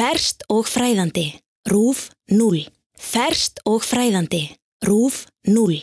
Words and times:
Ferst 0.00 0.46
og 0.48 0.64
fræðandi. 0.64 1.26
Rúf 1.68 2.06
0. 2.32 2.62
Ferst 2.96 3.60
og 3.68 3.82
fræðandi. 3.84 4.46
Rúf 4.88 5.26
0. 5.44 5.82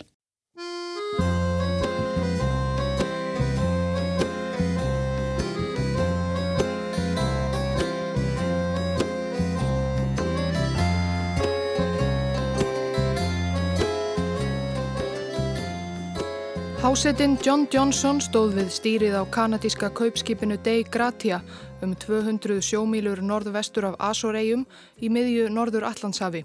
Hásettinn 16.81 17.37
John 17.45 17.67
Johnson 17.69 18.17
stóð 18.23 18.57
við 18.57 18.73
stýrið 18.73 19.21
á 19.21 19.23
kanadíska 19.29 19.93
kaupskipinu 19.93 20.57
Dei 20.65 20.81
Gratia 20.89 21.43
um 21.81 21.93
200 21.95 22.61
sjómílur 22.63 23.21
norðvestur 23.21 23.85
af 23.91 23.97
Asoregjum 24.09 24.65
í 25.01 25.09
miðju 25.13 25.49
norður 25.53 25.85
Allandshafi 25.89 26.43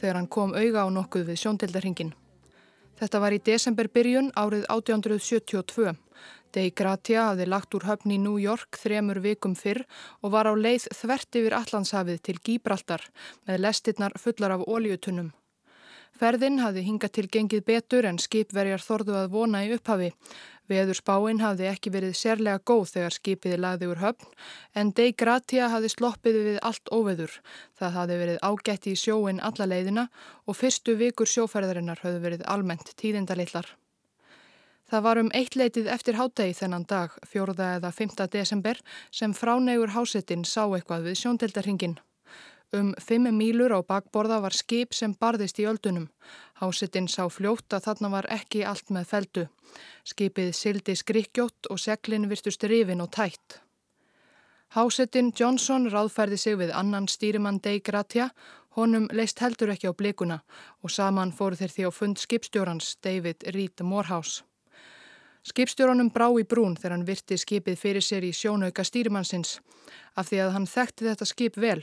þegar 0.00 0.18
hann 0.18 0.30
kom 0.30 0.54
auga 0.54 0.86
á 0.86 0.88
nokkuð 0.90 1.28
við 1.30 1.40
sjóndeldarhingin. 1.42 2.14
Þetta 2.98 3.20
var 3.22 3.34
í 3.34 3.42
desemberbyrjun 3.42 4.32
árið 4.38 4.66
1872. 4.70 5.94
Dei 6.52 6.70
Gratia 6.76 7.28
hafði 7.30 7.46
lagt 7.48 7.74
úr 7.74 7.86
höfn 7.88 8.12
í 8.12 8.18
New 8.20 8.38
York 8.42 8.76
þremur 8.78 9.22
vikum 9.24 9.54
fyrr 9.56 9.84
og 10.20 10.34
var 10.34 10.50
á 10.50 10.54
leið 10.54 10.90
þvert 10.92 11.38
yfir 11.40 11.56
Allandshafið 11.56 12.24
til 12.26 12.36
Gíbraltar 12.44 13.06
með 13.48 13.62
lestirnar 13.64 14.18
fullar 14.20 14.58
af 14.58 14.66
ólíutunum. 14.68 15.32
Ferðin 16.18 16.60
hafði 16.60 16.82
hingað 16.86 17.12
til 17.16 17.28
gengið 17.34 17.62
betur 17.66 18.06
en 18.08 18.20
skipverjar 18.20 18.82
þorðu 18.84 19.14
að 19.18 19.30
vona 19.32 19.62
í 19.64 19.72
upphafi. 19.74 20.10
Veður 20.70 20.96
spáinn 21.00 21.42
hafði 21.42 21.66
ekki 21.72 21.90
verið 21.92 22.14
sérlega 22.16 22.62
góð 22.70 22.84
þegar 22.92 23.16
skipiði 23.16 23.58
lagði 23.58 23.88
úr 23.90 24.00
höfn 24.02 24.28
en 24.78 24.92
Dei 24.96 25.10
Gratia 25.12 25.68
hafði 25.72 25.90
sloppið 25.92 26.38
við 26.46 26.58
allt 26.62 26.92
óveður. 26.94 27.34
Það 27.78 27.96
hafði 27.98 28.18
verið 28.22 28.42
ágætt 28.46 28.88
í 28.92 28.94
sjóin 28.96 29.42
alla 29.42 29.68
leiðina 29.68 30.08
og 30.46 30.58
fyrstu 30.60 30.94
vikur 31.00 31.28
sjóferðarinnar 31.28 32.04
hafði 32.04 32.22
verið 32.26 32.46
almennt 32.54 32.94
tíðindalitlar. 33.00 33.66
Það 34.92 35.04
var 35.08 35.18
um 35.22 35.30
eitt 35.32 35.54
leitið 35.56 35.86
eftir 35.88 36.18
hátegi 36.20 36.52
þennan 36.58 36.82
dag, 36.84 37.14
fjóruða 37.24 37.78
eða 37.78 37.90
5. 37.96 38.26
desember, 38.28 38.76
sem 39.10 39.32
fránegur 39.32 39.94
hásettinn 39.96 40.44
sá 40.44 40.66
eitthvað 40.66 41.06
við 41.08 41.20
sjóndeldarhingin. 41.22 41.94
Um 42.72 42.94
fimm 42.96 43.28
mílur 43.36 43.74
á 43.76 43.84
bakborða 43.84 44.38
var 44.40 44.54
skip 44.56 44.94
sem 44.96 45.12
barðist 45.12 45.58
í 45.60 45.66
öldunum. 45.68 46.06
Hásettinn 46.56 47.08
sá 47.08 47.26
fljótt 47.28 47.74
að 47.76 47.84
þarna 47.86 48.10
var 48.14 48.28
ekki 48.32 48.62
allt 48.64 48.88
með 48.88 49.10
feldu. 49.10 49.44
Skipið 50.08 50.54
sildi 50.56 50.94
skrikkjótt 50.96 51.68
og 51.68 51.82
seglinn 51.82 52.30
virtust 52.32 52.64
rifin 52.64 53.04
og 53.04 53.12
tætt. 53.12 53.60
Hásettinn 54.72 55.34
Johnson 55.36 55.90
ráðfærði 55.92 56.40
sig 56.40 56.56
við 56.56 56.72
annan 56.72 57.10
stýrimann 57.12 57.60
Dei 57.60 57.82
Gratia, 57.84 58.30
honum 58.72 59.10
leist 59.12 59.44
heldur 59.44 59.74
ekki 59.74 59.92
á 59.92 59.92
blikuna 59.92 60.40
og 60.80 60.90
saman 60.90 61.36
fóru 61.36 61.60
þeir 61.60 61.76
því 61.76 61.88
á 61.88 61.90
fund 61.92 62.24
skipstjórans 62.24 62.96
David 63.04 63.44
Reed 63.52 63.84
Morehouse. 63.84 64.46
Skipstjóranum 65.44 66.08
brá 66.14 66.30
í 66.40 66.48
brún 66.48 66.78
þegar 66.78 66.96
hann 66.96 67.04
virti 67.04 67.36
skipið 67.36 67.76
fyrir 67.76 68.04
sér 68.06 68.24
í 68.24 68.32
sjónauka 68.32 68.84
stýrimannsins 68.86 69.58
af 70.16 70.30
því 70.30 70.46
að 70.46 70.54
hann 70.56 70.70
þekkti 70.70 71.10
þetta 71.10 71.28
skip 71.28 71.60
vel. 71.60 71.82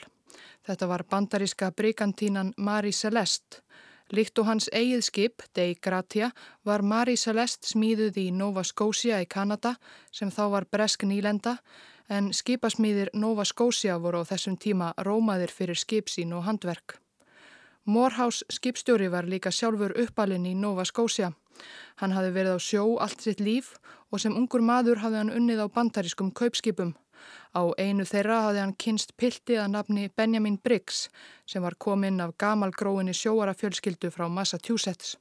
Þetta 0.67 0.88
var 0.88 1.05
bandaríska 1.09 1.72
brigantínan 1.72 2.53
Marie 2.58 2.94
Celeste. 2.94 3.63
Líkt 4.09 4.39
og 4.41 4.47
hans 4.49 4.69
eigið 4.73 5.03
skip, 5.05 5.44
Dei 5.53 5.75
Gratia, 5.75 6.31
var 6.66 6.81
Marie 6.81 7.17
Celeste 7.17 7.69
smíðuð 7.69 8.17
í 8.17 8.30
Nova 8.33 8.63
Scotia 8.66 9.19
í 9.21 9.27
Kanada 9.30 9.75
sem 10.11 10.31
þá 10.33 10.44
var 10.55 10.66
bresk 10.71 11.05
nýlenda 11.05 11.59
en 12.09 12.31
skipasmíðir 12.33 13.11
Nova 13.13 13.45
Scotia 13.45 13.99
voru 14.02 14.23
á 14.25 14.30
þessum 14.30 14.58
tíma 14.58 14.95
rómaðir 14.97 15.53
fyrir 15.53 15.77
skipsín 15.77 16.33
og 16.33 16.47
handverk. 16.47 16.97
Morehouse 17.86 18.45
skipstjóri 18.49 19.08
var 19.09 19.30
líka 19.30 19.52
sjálfur 19.53 19.93
uppalinn 19.97 20.45
í 20.45 20.55
Nova 20.58 20.86
Scotia. 20.86 21.31
Hann 22.02 22.14
hafi 22.14 22.33
verið 22.33 22.58
á 22.58 22.59
sjó 22.61 22.83
allt 23.02 23.21
sitt 23.21 23.39
líf 23.39 23.76
og 24.09 24.21
sem 24.21 24.36
ungur 24.36 24.61
maður 24.61 25.02
hafi 25.03 25.21
hann 25.21 25.33
unnið 25.33 25.64
á 25.65 25.67
bandarískum 25.73 26.33
kaupskipum. 26.33 26.95
Á 27.55 27.61
einu 27.77 28.05
þeirra 28.05 28.41
hafði 28.47 28.63
hann 28.63 28.75
kynst 28.77 29.15
pilti 29.17 29.57
að 29.57 29.71
nafni 29.75 30.09
Benjamin 30.15 30.59
Briggs 30.63 31.07
sem 31.45 31.63
var 31.63 31.77
kominn 31.77 32.21
af 32.21 32.35
gamalgróinni 32.37 33.15
sjóarafjölskyldu 33.17 34.11
frá 34.13 34.27
Massachusetts. 34.30 35.17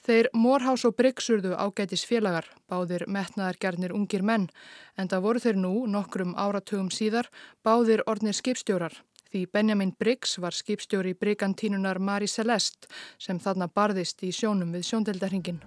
Þeir 0.00 0.30
Morehouse 0.32 0.88
og 0.88 0.96
Briggs 0.96 1.28
urðu 1.28 1.52
ágætis 1.60 2.06
félagar, 2.08 2.46
báðir 2.72 3.04
metnaðargerðnir 3.04 3.92
ungir 3.92 4.24
menn, 4.24 4.48
en 4.96 5.10
það 5.12 5.24
voru 5.26 5.42
þeir 5.44 5.60
nú, 5.60 5.74
nokkrum 5.92 6.32
áratugum 6.40 6.88
síðar, 6.88 7.28
báðir 7.62 8.02
ornir 8.08 8.36
skipstjórar. 8.36 8.96
Því 9.30 9.44
Benjamin 9.52 9.92
Briggs 9.92 10.38
var 10.42 10.56
skipstjóri 10.56 11.12
brigantínunar 11.14 12.00
Marie 12.00 12.32
Celeste 12.32 12.88
sem 13.18 13.38
þarna 13.38 13.68
barðist 13.68 14.24
í 14.26 14.32
sjónum 14.34 14.72
við 14.74 14.88
sjóndeldarhingin. 14.88 15.60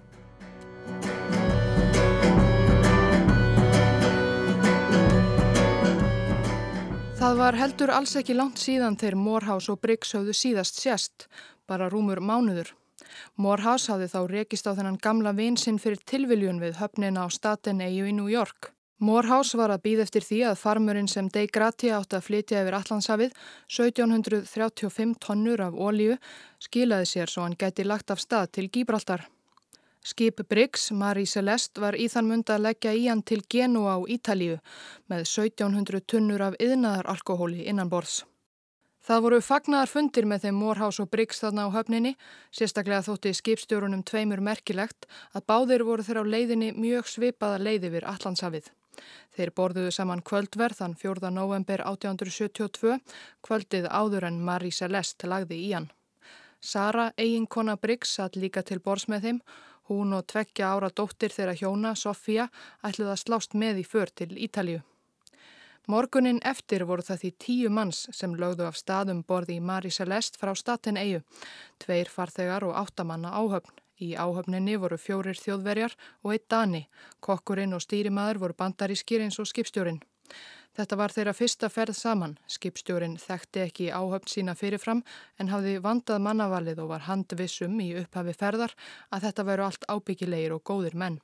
Það 7.24 7.38
var 7.40 7.56
heldur 7.56 7.88
alls 7.88 8.10
ekki 8.20 8.34
langt 8.36 8.60
síðan 8.60 8.98
þegar 9.00 9.14
Morehouse 9.16 9.72
og 9.72 9.78
Briggs 9.80 10.10
höfðu 10.12 10.34
síðast 10.36 10.76
sérst, 10.76 11.24
bara 11.64 11.86
rúmur 11.88 12.20
mánuður. 12.20 12.74
Morehouse 13.40 13.88
hafði 13.88 14.10
þá 14.12 14.18
rekist 14.28 14.68
á 14.68 14.76
þennan 14.76 14.98
gamla 15.00 15.32
vinsinn 15.32 15.78
fyrir 15.80 16.02
tilviljun 16.04 16.60
við 16.60 16.76
höfnina 16.82 17.24
á 17.24 17.32
staten 17.32 17.80
EU 17.80 18.10
í 18.10 18.12
New 18.12 18.28
York. 18.28 18.74
Morehouse 19.00 19.56
var 19.56 19.72
að 19.72 19.86
býð 19.86 20.02
eftir 20.04 20.26
því 20.26 20.42
að 20.50 20.60
farmurinn 20.66 21.08
sem 21.08 21.30
Dei 21.32 21.46
Gratia 21.48 22.02
átti 22.02 22.18
að 22.18 22.26
flytja 22.28 22.60
yfir 22.60 22.76
Allandshafið, 22.82 23.38
1735 23.72 25.16
tonnur 25.24 25.64
af 25.64 25.80
ólíu, 25.80 26.18
skilaði 26.60 27.08
sér 27.08 27.32
svo 27.32 27.48
hann 27.48 27.56
gæti 27.56 27.88
lagt 27.88 28.12
af 28.12 28.20
stað 28.20 28.52
til 28.58 28.68
Gíbraltar. 28.68 29.24
Skip 30.04 30.42
Briggs, 30.48 30.90
Marie 30.92 31.24
Celeste, 31.24 31.80
var 31.80 31.96
í 31.96 32.10
þann 32.12 32.26
mund 32.28 32.50
að 32.52 32.66
leggja 32.66 32.90
í 32.92 33.06
hann 33.08 33.22
til 33.24 33.40
Genua 33.48 33.94
á 33.96 34.00
Ítalíu 34.04 34.58
með 35.08 35.24
1700 35.24 36.04
tunnur 36.04 36.44
af 36.44 36.58
yðnaðaralkohóli 36.60 37.64
innan 37.64 37.88
borðs. 37.88 38.18
Það 39.04 39.22
voru 39.24 39.38
fagnar 39.44 39.88
fundir 39.88 40.28
með 40.28 40.44
þeim 40.44 40.60
Morehouse 40.60 41.00
og 41.00 41.08
Briggs 41.12 41.40
þarna 41.40 41.66
á 41.68 41.74
höfninni, 41.74 42.14
sérstaklega 42.52 43.00
þótti 43.08 43.32
skipstjórunum 43.40 44.04
tveimur 44.04 44.44
merkilegt 44.44 45.08
að 45.32 45.48
báðir 45.48 45.84
voru 45.88 46.04
þeirra 46.04 46.24
á 46.24 46.32
leiðinni 46.36 46.70
mjög 46.76 47.08
svipaða 47.08 47.64
leiði 47.64 47.94
við 47.96 48.08
Allandshafið. 48.12 48.70
Þeir 49.36 49.56
borðuðu 49.56 49.90
saman 49.92 50.24
kvöldverð 50.24 50.80
þann 50.82 51.00
4. 51.00 51.32
november 51.32 51.80
1872, 51.80 53.00
kvöldið 53.44 53.88
áður 53.88 54.28
en 54.28 54.40
Marie 54.44 54.72
Celeste 54.72 55.28
lagði 55.28 55.64
í 55.64 55.72
hann. 55.72 55.92
Sara, 56.64 57.10
eiginkona 57.20 57.76
Briggs, 57.76 58.14
satt 58.16 58.36
líka 58.40 58.62
til 58.64 58.80
borðs 58.80 59.08
með 59.12 59.28
þeim 59.28 59.40
Hún 59.88 60.14
og 60.16 60.24
tveggja 60.26 60.72
ára 60.72 60.88
dóttir 60.88 61.32
þeirra 61.34 61.54
hjóna, 61.60 61.92
Sofía, 61.94 62.48
ætluð 62.80 63.10
að 63.12 63.22
slást 63.22 63.54
með 63.54 63.82
í 63.82 63.84
för 63.84 64.10
til 64.16 64.32
Ítalju. 64.32 64.80
Morgunin 65.86 66.38
eftir 66.48 66.86
voru 66.88 67.04
það 67.04 67.18
því 67.20 67.30
tíu 67.44 67.70
manns 67.70 68.06
sem 68.16 68.32
lögðu 68.40 68.64
af 68.64 68.78
staðum 68.80 69.20
borði 69.28 69.58
í 69.58 69.60
Mari 69.60 69.90
Celeste 69.92 70.40
frá 70.40 70.54
statin 70.56 70.96
eigu, 70.96 71.20
tveir 71.84 72.08
farþegar 72.08 72.64
og 72.64 72.78
áttamanna 72.80 73.34
áhöfn. 73.36 73.74
Í 74.00 74.16
áhöfninni 74.16 74.78
voru 74.80 74.96
fjórir 74.98 75.36
þjóðverjar 75.38 75.92
og 76.24 76.32
eitt 76.32 76.48
dani, 76.48 76.86
kokkurinn 77.20 77.76
og 77.76 77.84
stýrimaður 77.84 78.40
voru 78.42 78.56
bandarískir 78.58 79.20
eins 79.20 79.38
og 79.38 79.50
skipstjórin. 79.52 80.00
Þetta 80.74 80.96
var 80.98 81.12
þeirra 81.14 81.34
fyrsta 81.38 81.68
ferð 81.70 81.94
saman. 81.94 82.38
Skipstjórin 82.50 83.14
þekkti 83.22 83.60
ekki 83.62 83.90
áhöfn 83.94 84.30
sína 84.30 84.56
fyrirfram 84.58 85.04
en 85.38 85.52
hafði 85.52 85.76
vandað 85.84 86.24
mannavalið 86.26 86.82
og 86.82 86.90
var 86.96 87.06
handvissum 87.06 87.78
í 87.84 87.92
upphafi 88.00 88.34
ferðar 88.34 88.74
að 89.14 89.28
þetta 89.28 89.46
veru 89.50 89.68
allt 89.68 89.86
ábyggilegir 89.86 90.56
og 90.56 90.64
góðir 90.66 90.98
menn. 90.98 91.20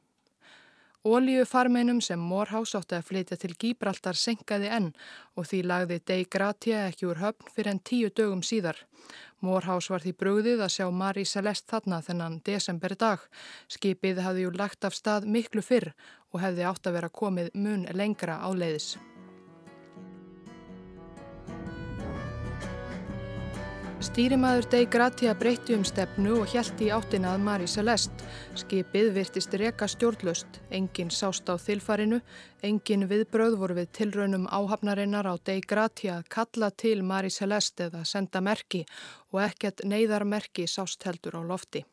Ólíu 1.00 1.46
farmeinum 1.48 2.02
sem 2.04 2.20
Morehouse 2.20 2.76
átti 2.76 2.98
að 2.98 3.06
flytja 3.08 3.36
til 3.40 3.54
Gíbraltar 3.56 4.18
senkaði 4.20 4.68
enn 4.68 4.90
og 5.32 5.46
því 5.48 5.60
lagði 5.64 5.96
Dei 6.10 6.26
Gratia 6.28 6.82
ekki 6.90 7.08
úr 7.08 7.22
höfn 7.22 7.48
fyrir 7.54 7.72
enn 7.72 7.80
tíu 7.80 8.10
dögum 8.12 8.42
síðar. 8.44 8.76
Morehouse 9.40 9.88
var 9.88 10.04
því 10.04 10.12
brugðið 10.20 10.60
að 10.60 10.74
sjá 10.76 10.86
Marie 10.92 11.24
Celeste 11.24 11.72
þarna 11.72 12.02
þennan 12.04 12.40
desember 12.44 12.92
dag. 13.00 13.24
Skipið 13.72 14.20
hafði 14.26 14.44
jú 14.44 14.52
lagt 14.60 14.84
af 14.84 14.94
stað 14.94 15.24
miklu 15.24 15.64
fyrr 15.64 15.94
og 16.34 16.44
hefði 16.44 16.68
átt 16.68 16.84
að 16.84 17.00
vera 17.00 17.16
komið 17.22 17.48
mun 17.56 17.88
lengra 17.96 18.36
áleiðis. 18.44 18.98
Stýrimaður 24.00 24.64
Dei 24.72 24.86
Gratia 24.88 25.34
breytti 25.36 25.74
um 25.76 25.82
stefnu 25.84 26.38
og 26.40 26.48
hjælti 26.48 26.86
í 26.86 26.92
áttina 26.96 27.34
að 27.34 27.42
Marie 27.44 27.68
Celeste. 27.68 28.24
Skipið 28.56 29.10
virtist 29.12 29.52
reka 29.60 29.84
stjórnlöst, 29.92 30.56
enginn 30.72 31.12
sást 31.12 31.52
á 31.52 31.60
þilfarinu, 31.60 32.22
enginn 32.64 33.04
viðbröð 33.10 33.58
voru 33.60 33.76
við 33.76 33.90
tilraunum 33.98 34.46
áhafnarinnar 34.48 35.28
á 35.28 35.36
Dei 35.44 35.60
Gratia 35.60 36.16
að 36.16 36.30
kalla 36.32 36.70
til 36.72 37.02
Marie 37.04 37.28
Celeste 37.34 37.90
eða 37.90 38.06
senda 38.08 38.40
merki 38.40 38.86
og 39.34 39.42
ekkert 39.44 39.84
neyðarmerki 39.84 40.64
sást 40.64 41.04
heldur 41.04 41.36
á 41.36 41.42
lofti. 41.44 41.84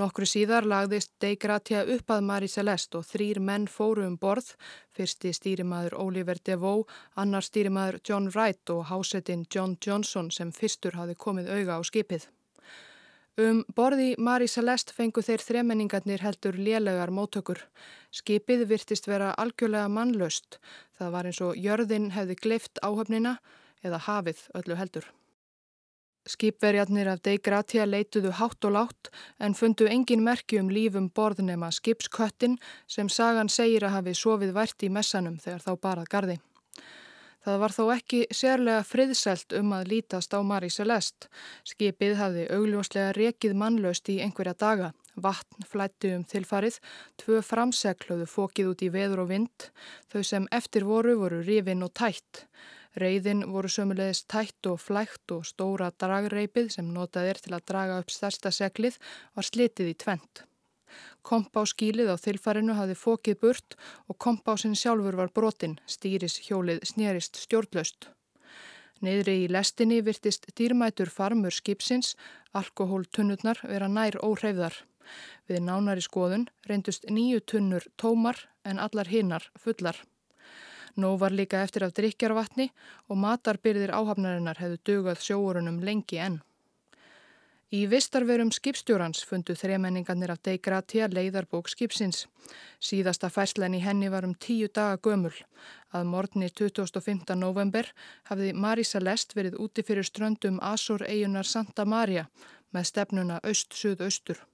Nokkru 0.00 0.24
síðar 0.24 0.64
lagðist 0.64 1.10
Dei 1.20 1.34
Gratia 1.36 1.82
upp 1.84 2.12
að 2.14 2.22
Marie 2.24 2.48
Celeste 2.48 2.96
og 2.96 3.04
þrýr 3.04 3.42
menn 3.44 3.66
fóru 3.68 4.06
um 4.08 4.14
borð, 4.16 4.54
fyrsti 4.96 5.34
stýrimaður 5.36 5.98
Oliver 6.00 6.40
DeVoe, 6.40 6.86
annar 7.20 7.44
stýrimaður 7.44 8.00
John 8.08 8.30
Wright 8.32 8.72
og 8.72 8.86
hásettinn 8.88 9.44
John 9.52 9.76
Johnson 9.84 10.30
sem 10.32 10.52
fyrstur 10.56 10.96
hafi 10.96 11.12
komið 11.12 11.52
auga 11.52 11.76
á 11.76 11.80
skipið. 11.84 12.24
Um 13.36 13.62
borði 13.76 14.14
Marie 14.16 14.48
Celeste 14.48 14.96
fengu 14.96 15.20
þeir 15.24 15.44
þremenningarnir 15.44 16.24
heldur 16.24 16.56
lélegar 16.56 17.12
móttökur. 17.12 17.60
Skipið 18.12 18.66
virtist 18.72 19.08
vera 19.08 19.34
algjörlega 19.36 19.92
mannlaust. 19.92 20.56
Það 20.96 21.16
var 21.18 21.28
eins 21.28 21.40
og 21.44 21.56
jörðin 21.56 22.14
hefði 22.16 22.40
gleift 22.40 22.80
áhöfnina 22.80 23.38
eða 23.84 24.06
hafið 24.08 24.48
öllu 24.56 24.80
heldur. 24.80 25.12
Skipverjarnir 26.26 27.08
af 27.10 27.22
Dei 27.26 27.38
Gratia 27.42 27.82
leituðu 27.86 28.30
hátt 28.38 28.64
og 28.68 28.76
látt 28.76 29.10
en 29.42 29.56
fundu 29.58 29.88
engin 29.90 30.22
merki 30.22 30.60
um 30.60 30.70
lífum 30.70 31.08
borðnema 31.10 31.72
skipsköttin 31.74 32.58
sem 32.86 33.10
sagan 33.10 33.50
segir 33.50 33.82
að 33.88 33.96
hafi 33.96 34.14
sofið 34.14 34.54
vært 34.54 34.86
í 34.86 34.90
messanum 34.94 35.40
þegar 35.42 35.64
þá 35.66 35.72
barað 35.82 36.10
gardi. 36.14 36.38
Það 37.42 37.58
var 37.58 37.74
þó 37.74 37.82
ekki 37.96 38.18
sérlega 38.30 38.82
friðselt 38.86 39.54
um 39.58 39.72
að 39.74 39.88
lítast 39.90 40.30
á 40.30 40.38
Marie 40.46 40.70
Celeste. 40.70 41.26
Skipið 41.66 42.14
hafði 42.20 42.44
augljóslega 42.54 43.16
rekið 43.16 43.56
mannlaust 43.58 44.10
í 44.14 44.20
einhverja 44.22 44.54
daga. 44.54 44.92
Vatn 45.18 45.66
flætti 45.66 46.12
um 46.14 46.22
tilfarið, 46.22 46.78
tvö 47.18 47.40
framseglöðu 47.42 48.28
fókið 48.30 48.70
út 48.70 48.84
í 48.86 48.92
veður 48.94 49.24
og 49.24 49.32
vind, 49.34 49.66
þau 50.14 50.22
sem 50.22 50.46
eftir 50.54 50.86
voru 50.86 51.18
voru 51.18 51.42
rifin 51.42 51.82
og 51.82 51.90
tætt. 51.98 52.46
Reyðin 53.00 53.46
voru 53.48 53.70
sömulegis 53.72 54.24
tætt 54.28 54.68
og 54.68 54.80
flægt 54.80 55.32
og 55.32 55.46
stóra 55.48 55.88
dragreipið 55.96 56.72
sem 56.74 56.88
notað 56.92 57.30
er 57.32 57.40
til 57.40 57.54
að 57.56 57.66
draga 57.70 58.00
upp 58.02 58.12
stærsta 58.12 58.52
seglið 58.52 58.98
var 59.36 59.48
slitið 59.48 59.92
í 59.94 59.98
tvent. 60.04 60.42
Kompáskílið 61.24 62.10
á 62.12 62.16
þilfarinu 62.20 62.76
hafði 62.76 62.96
fókið 63.00 63.38
burt 63.40 63.76
og 64.12 64.18
kompásinn 64.20 64.76
sjálfur 64.76 65.16
var 65.16 65.32
brotin, 65.32 65.78
stýris 65.86 66.36
hjólið 66.44 66.82
snérist 66.90 67.40
stjórnlaust. 67.40 68.10
Neðri 69.02 69.38
í 69.44 69.50
lestinni 69.50 70.02
virtist 70.04 70.46
dýrmætur 70.58 71.10
farmur 71.10 71.54
skipsins, 71.54 72.12
alkohóltunnurnar 72.52 73.64
vera 73.64 73.88
nær 73.88 74.20
óhreyfðar. 74.22 74.76
Við 75.48 75.64
nánari 75.66 76.04
skoðun 76.04 76.46
reyndust 76.68 77.08
nýju 77.10 77.40
tunnur 77.52 77.88
tómar 77.98 78.46
en 78.64 78.78
allar 78.78 79.10
hinnar 79.10 79.48
fullar. 79.58 79.96
Nó 80.96 81.16
var 81.18 81.32
líka 81.32 81.62
eftir 81.62 81.84
af 81.86 81.94
drikjarvatni 81.96 82.70
og 83.08 83.16
matarbyrðir 83.16 83.94
áhafnarinnar 83.96 84.60
hefðu 84.60 84.80
dugað 84.88 85.22
sjóurunum 85.24 85.80
lengi 85.80 86.18
enn. 86.20 86.40
Í 87.72 87.86
vistarverum 87.88 88.50
skipstjórans 88.52 89.22
fundu 89.24 89.54
þremenningarnir 89.56 90.34
af 90.34 90.42
Deigratia 90.44 91.06
leiðarbók 91.08 91.70
skipsins. 91.72 92.26
Síðasta 92.76 93.30
færslen 93.32 93.72
í 93.72 93.80
henni 93.80 94.10
var 94.12 94.26
um 94.28 94.34
tíu 94.36 94.68
daga 94.68 94.98
gömul. 95.00 95.32
Að 95.96 96.04
morgni 96.12 96.50
25. 96.52 97.32
november 97.40 97.88
hafði 98.28 98.52
Marisa 98.52 99.00
Lest 99.00 99.32
verið 99.32 99.56
úti 99.56 99.80
fyrir 99.88 100.04
ströndum 100.04 100.60
Asur 100.60 101.06
eigunar 101.08 101.48
Santa 101.48 101.88
Maria 101.88 102.26
með 102.76 102.90
stefnuna 102.90 103.40
öst-suð-östur. 103.40 104.44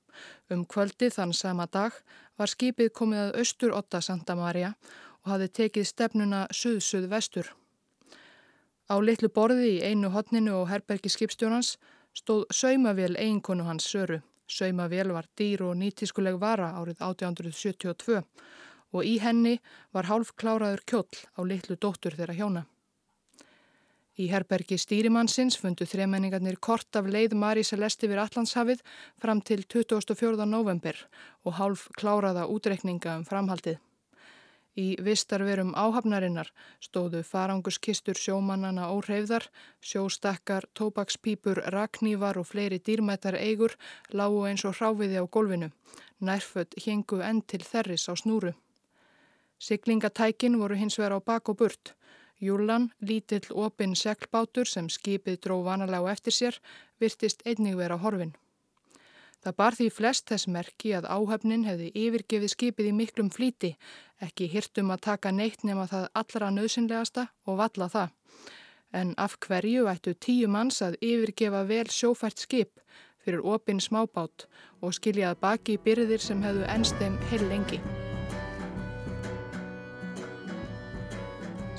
Um 0.54 0.62
kvöldi 0.62 1.10
þann 1.10 1.34
sama 1.34 1.66
dag 1.66 1.98
var 2.38 2.54
skipið 2.54 2.94
komið 2.94 3.24
að 3.24 3.42
östur-otta 3.42 3.98
Santa 3.98 4.38
Maria 4.38 4.76
og 4.76 5.07
hafði 5.26 5.48
tekið 5.58 5.88
stefnuna 5.88 6.46
suð-suð-vestur. 6.54 7.50
Á 8.88 8.96
litlu 9.04 9.28
borði 9.28 9.74
í 9.76 9.82
einu 9.84 10.12
hotninu 10.14 10.54
og 10.62 10.70
herbergi 10.70 11.10
skipstjónans 11.12 11.76
stóð 12.16 12.46
saumavél 12.54 13.18
eiginkonu 13.18 13.66
hans 13.68 13.88
Söru. 13.90 14.22
Saumavél 14.48 15.12
var 15.12 15.26
dýr 15.36 15.66
og 15.66 15.76
nýtískuleg 15.76 16.38
vara 16.40 16.72
árið 16.80 17.02
1872 17.04 18.22
og 18.96 19.04
í 19.04 19.18
henni 19.20 19.58
var 19.92 20.08
hálf 20.08 20.32
kláraður 20.40 20.84
kjóll 20.88 21.24
á 21.36 21.40
litlu 21.44 21.76
dóttur 21.76 22.16
þeirra 22.16 22.36
hjóna. 22.38 22.62
Í 24.18 24.26
herbergi 24.32 24.78
stýrimannsins 24.80 25.58
fundu 25.60 25.86
þremenningarnir 25.86 26.56
kort 26.58 26.96
af 26.98 27.06
leið 27.06 27.36
Mari 27.38 27.62
Celeste 27.62 28.08
við 28.10 28.22
Allandshafið 28.24 28.80
fram 29.20 29.42
til 29.46 29.62
24. 29.62 30.48
november 30.48 30.96
og 31.44 31.54
hálf 31.60 31.86
kláraða 32.00 32.48
útrekninga 32.50 33.14
um 33.20 33.28
framhaldið. 33.28 33.78
Í 34.78 34.94
vistarverum 35.02 35.72
áhafnarinnar 35.74 36.52
stóðu 36.86 37.24
faranguskistur 37.26 38.14
sjómannana 38.14 38.92
óhreyfðar, 38.94 39.48
sjóstakkar, 39.82 40.68
tópakspípur, 40.78 41.64
raknívar 41.74 42.38
og 42.38 42.46
fleiri 42.46 42.78
dýrmættar 42.78 43.34
eigur 43.40 43.74
lágu 44.14 44.44
eins 44.46 44.62
og 44.68 44.78
hráfiði 44.78 45.18
á 45.18 45.26
gólfinu. 45.26 45.72
Nærfödd 46.22 46.78
hengu 46.84 47.18
enn 47.26 47.42
til 47.42 47.64
þerris 47.66 48.06
á 48.06 48.14
snúru. 48.14 48.54
Siglingatækin 49.58 50.60
voru 50.62 50.78
hins 50.78 50.98
vegar 50.98 51.18
á 51.18 51.20
bak 51.20 51.48
og 51.50 51.58
burt. 51.58 51.94
Júlan, 52.38 52.92
lítill 53.02 53.50
opinn 53.50 53.96
seglbátur 53.98 54.68
sem 54.70 54.86
skipið 54.86 55.40
dró 55.42 55.56
vanalega 55.66 56.12
eftir 56.12 56.36
sér, 56.36 56.60
virtist 57.00 57.42
einnig 57.44 57.74
vera 57.74 57.98
horfin. 57.98 58.36
Það 59.48 59.56
bar 59.56 59.76
því 59.78 59.84
flest 59.96 60.26
þess 60.28 60.48
merki 60.52 60.90
að 60.92 61.06
áhöfnin 61.08 61.62
hefði 61.64 61.86
yfirgefið 61.96 62.50
skipið 62.52 62.88
í 62.90 62.96
miklum 62.98 63.30
flíti, 63.32 63.70
ekki 64.20 64.44
hirtum 64.52 64.90
að 64.92 65.06
taka 65.06 65.30
neitt 65.32 65.62
nema 65.64 65.86
það 65.88 66.04
allra 66.20 66.50
nöðsynlegasta 66.52 67.24
og 67.48 67.56
valla 67.62 67.86
það. 67.88 68.10
En 68.92 69.14
af 69.16 69.38
hverju 69.40 69.86
ættu 69.88 70.12
tíu 70.20 70.50
manns 70.52 70.82
að 70.84 70.98
yfirgefa 71.00 71.62
vel 71.70 71.88
sjófært 71.88 72.44
skip 72.44 72.82
fyrir 73.24 73.40
opinn 73.40 73.80
smábát 73.80 74.44
og 74.84 74.92
skiljað 74.98 75.40
baki 75.40 75.78
byrðir 75.80 76.20
sem 76.20 76.44
hefðu 76.44 76.68
ennsteim 76.68 77.16
heil 77.32 77.48
lengi. 77.48 77.80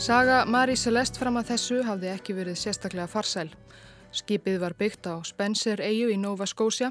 Saga 0.01 0.41
Marie 0.49 0.73
Celeste 0.73 1.21
fram 1.21 1.37
að 1.37 1.53
þessu 1.53 1.83
hafði 1.85 2.15
ekki 2.15 2.33
verið 2.33 2.63
sérstaklega 2.65 3.11
farsæl. 3.13 3.51
Skipið 4.09 4.55
var 4.57 4.73
byggt 4.73 5.05
á 5.05 5.21
Spencer 5.21 5.81
Eyju 5.85 6.07
í 6.09 6.15
Nova 6.17 6.47
Scotia 6.49 6.87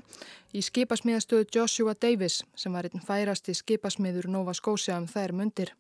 í 0.55 0.61
skipasmíðastöðu 0.62 1.49
Joshua 1.50 1.97
Davis 1.99 2.44
sem 2.55 2.73
var 2.73 2.87
einn 2.87 3.03
færasti 3.03 3.56
skipasmíður 3.59 4.29
Nova 4.31 4.55
Scotia 4.55 5.00
um 5.00 5.09
þær 5.11 5.35
mundir. 5.35 5.73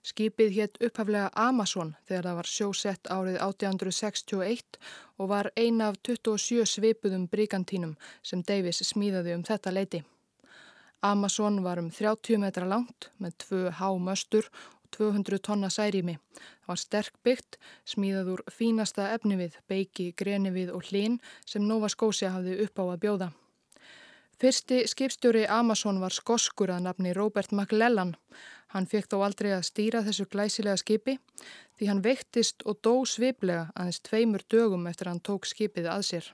Skipið 0.00 0.54
hétt 0.56 0.80
upphaflega 0.80 1.28
Amazon 1.36 1.92
þegar 2.08 2.30
það 2.30 2.38
var 2.38 2.48
sjósett 2.54 3.10
árið 3.12 3.36
1861 3.36 4.78
og 5.18 5.28
var 5.28 5.50
eina 5.60 5.90
af 5.92 6.00
27 6.08 6.64
svipuðum 6.64 7.28
brigantínum 7.28 7.98
sem 8.22 8.40
Davis 8.40 8.80
smíðaði 8.88 9.36
um 9.36 9.44
þetta 9.44 9.74
leiti. 9.76 10.02
Amazon 11.04 11.60
var 11.62 11.78
um 11.78 11.92
30 11.92 12.40
metra 12.40 12.64
langt 12.66 13.10
með 13.20 13.36
tvö 13.44 13.68
hámöstur 13.76 14.48
200 14.96 15.40
tonna 15.44 15.70
særými. 15.70 16.18
Það 16.38 16.70
var 16.72 16.80
sterk 16.82 17.18
byggt, 17.24 17.58
smíðað 17.88 18.32
úr 18.34 18.42
fínasta 18.52 19.10
efni 19.14 19.38
við, 19.40 19.58
beiki, 19.68 20.12
greni 20.16 20.52
við 20.54 20.72
og 20.76 20.88
hlín 20.90 21.18
sem 21.46 21.66
Nova 21.66 21.90
Scotia 21.92 22.32
hafði 22.36 22.58
upp 22.64 22.80
á 22.80 22.84
að 22.86 23.00
bjóða. 23.04 23.28
Fyrsti 24.38 24.84
skipstjóri 24.86 25.48
Amazon 25.50 25.96
var 25.98 26.14
skoskur 26.14 26.70
að 26.70 26.84
nafni 26.84 27.10
Robert 27.16 27.50
McLellan. 27.50 28.12
Hann 28.70 28.86
fekk 28.86 29.08
þó 29.10 29.24
aldrei 29.26 29.50
að 29.56 29.64
stýra 29.66 30.04
þessu 30.06 30.28
glæsilega 30.30 30.78
skipi 30.78 31.16
því 31.78 31.88
hann 31.90 32.02
veiktist 32.04 32.62
og 32.62 32.78
dó 32.86 32.92
sviplega 33.02 33.72
aðeins 33.74 33.98
tveimur 34.06 34.44
dögum 34.46 34.86
eftir 34.86 35.10
hann 35.10 35.24
tók 35.26 35.48
skipið 35.50 35.90
að 35.90 36.04
sér. 36.10 36.28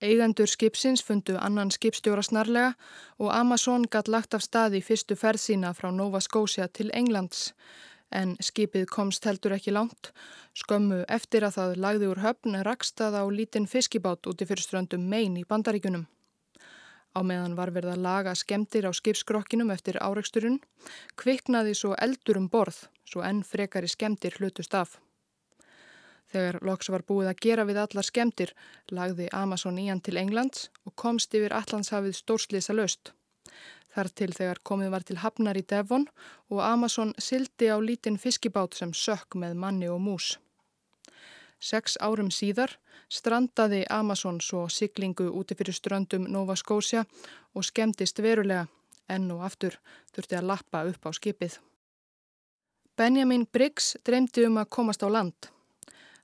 Eigendur 0.00 0.48
skipsins 0.48 1.02
fundu 1.04 1.34
annan 1.36 1.70
skipstjóra 1.70 2.22
snarlega 2.24 2.72
og 3.18 3.34
Amazon 3.36 3.84
gatt 3.84 4.08
lagt 4.08 4.34
af 4.34 4.42
staði 4.42 4.80
fyrstu 4.80 5.16
ferð 5.16 5.42
sína 5.42 5.74
frá 5.76 5.90
Nova 5.92 6.22
Scotia 6.24 6.68
til 6.68 6.88
Englands 6.96 7.50
en 8.10 8.36
skipið 8.42 8.86
komst 8.90 9.26
heldur 9.28 9.54
ekki 9.56 9.74
langt. 9.74 10.10
Skömmu 10.56 11.04
eftir 11.08 11.46
að 11.46 11.58
það 11.58 11.76
lagði 11.84 12.08
úr 12.10 12.22
höfn 12.24 12.56
rakstað 12.66 13.18
á 13.20 13.24
lítinn 13.30 13.68
fiskibát 13.70 14.26
úti 14.26 14.48
fyrir 14.48 14.64
ströndum 14.64 15.04
Maine 15.10 15.42
í 15.42 15.46
bandaríkunum. 15.46 16.06
Á 17.10 17.20
meðan 17.26 17.56
var 17.58 17.72
verið 17.74 17.96
að 17.96 18.04
laga 18.06 18.34
skemdir 18.38 18.86
á 18.86 18.92
skipskrokkinum 18.94 19.70
eftir 19.74 19.98
áreiksturinn, 19.98 20.60
kviknaði 21.18 21.74
svo 21.74 21.96
eldur 21.98 22.38
um 22.38 22.48
borð, 22.48 22.84
svo 23.04 23.24
enn 23.26 23.42
frekari 23.46 23.90
skemdir 23.90 24.38
hlutust 24.38 24.74
af. 24.78 25.00
Þegar 26.30 26.60
Loks 26.62 26.90
var 26.94 27.02
búið 27.06 27.32
að 27.32 27.40
gera 27.42 27.64
við 27.66 27.80
allar 27.82 28.06
skemdir 28.06 28.52
lagði 28.94 29.26
Amazon 29.34 29.78
í 29.82 29.88
hann 29.88 30.02
til 30.04 30.18
Englands 30.20 30.68
og 30.86 30.94
komst 30.94 31.34
yfir 31.34 31.54
Allandshafið 31.56 32.14
stórslýsa 32.20 32.76
löst. 32.76 33.12
Þar 33.90 34.10
til 34.14 34.30
þegar 34.36 34.60
komið 34.62 34.92
var 34.94 35.06
til 35.06 35.18
Hafnar 35.18 35.58
í 35.58 35.64
Devon 35.66 36.06
og 36.50 36.60
Amazon 36.62 37.10
sildi 37.18 37.66
á 37.74 37.76
lítinn 37.82 38.20
fiskibát 38.22 38.78
sem 38.78 38.94
sökk 38.94 39.34
með 39.34 39.58
manni 39.58 39.90
og 39.90 39.98
mús. 40.04 40.36
Seks 41.60 41.98
árum 42.00 42.30
síðar 42.32 42.78
strandaði 43.10 43.82
Amazon 43.90 44.38
svo 44.40 44.68
siglingu 44.70 45.26
úti 45.34 45.56
fyrir 45.58 45.74
ströndum 45.74 46.28
Nova 46.30 46.54
Scotia 46.56 47.02
og 47.54 47.66
skemmtist 47.66 48.22
verulega 48.22 48.68
enn 49.10 49.26
og 49.34 49.42
aftur 49.44 49.76
þurfti 50.14 50.38
að 50.38 50.48
lappa 50.52 50.86
upp 50.86 51.06
á 51.06 51.10
skipið. 51.10 51.58
Benjamin 52.96 53.48
Briggs 53.50 53.96
dreymdi 54.06 54.46
um 54.46 54.60
að 54.62 54.70
komast 54.76 55.02
á 55.02 55.08
land. 55.10 55.50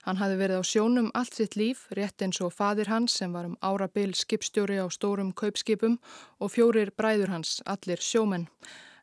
Hann 0.07 0.21
hafi 0.21 0.37
verið 0.39 0.61
á 0.63 0.65
sjónum 0.65 1.09
allt 1.19 1.35
sitt 1.35 1.57
líf, 1.59 1.81
rétt 1.99 2.23
eins 2.23 2.39
og 2.39 2.53
fadir 2.55 2.87
hans 2.87 3.17
sem 3.19 3.33
var 3.35 3.49
um 3.49 3.57
árabil 3.59 4.13
skipstjóri 4.15 4.77
á 4.79 4.87
stórum 4.87 5.33
kaupskipum 5.35 5.97
og 6.39 6.53
fjórir 6.55 6.93
bræður 6.95 7.33
hans, 7.35 7.59
allir 7.67 7.99
sjómenn. 7.99 8.47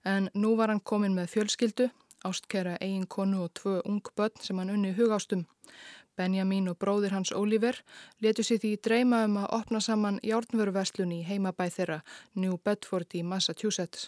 En 0.08 0.30
nú 0.34 0.54
var 0.56 0.72
hann 0.72 0.80
komin 0.80 1.18
með 1.18 1.34
fjölskyldu, 1.34 1.90
ástkera 2.24 2.78
eigin 2.80 3.04
konu 3.08 3.44
og 3.44 3.52
tvö 3.60 3.82
ung 3.84 4.00
börn 4.16 4.40
sem 4.40 4.58
hann 4.58 4.72
unni 4.72 4.94
hugástum. 4.96 5.44
Benjamin 6.16 6.70
og 6.72 6.80
bróðir 6.80 7.12
hans 7.12 7.34
Oliver 7.36 7.82
letu 8.24 8.46
sér 8.48 8.62
því 8.64 8.74
dreyma 8.88 9.26
um 9.28 9.38
að 9.44 9.52
opna 9.60 9.84
saman 9.84 10.22
járnvöruverslun 10.24 11.12
í 11.12 11.24
heimabæð 11.28 11.76
þeirra 11.78 12.00
New 12.36 12.56
Bedford 12.64 13.12
í 13.12 13.26
Massachusetts. 13.28 14.08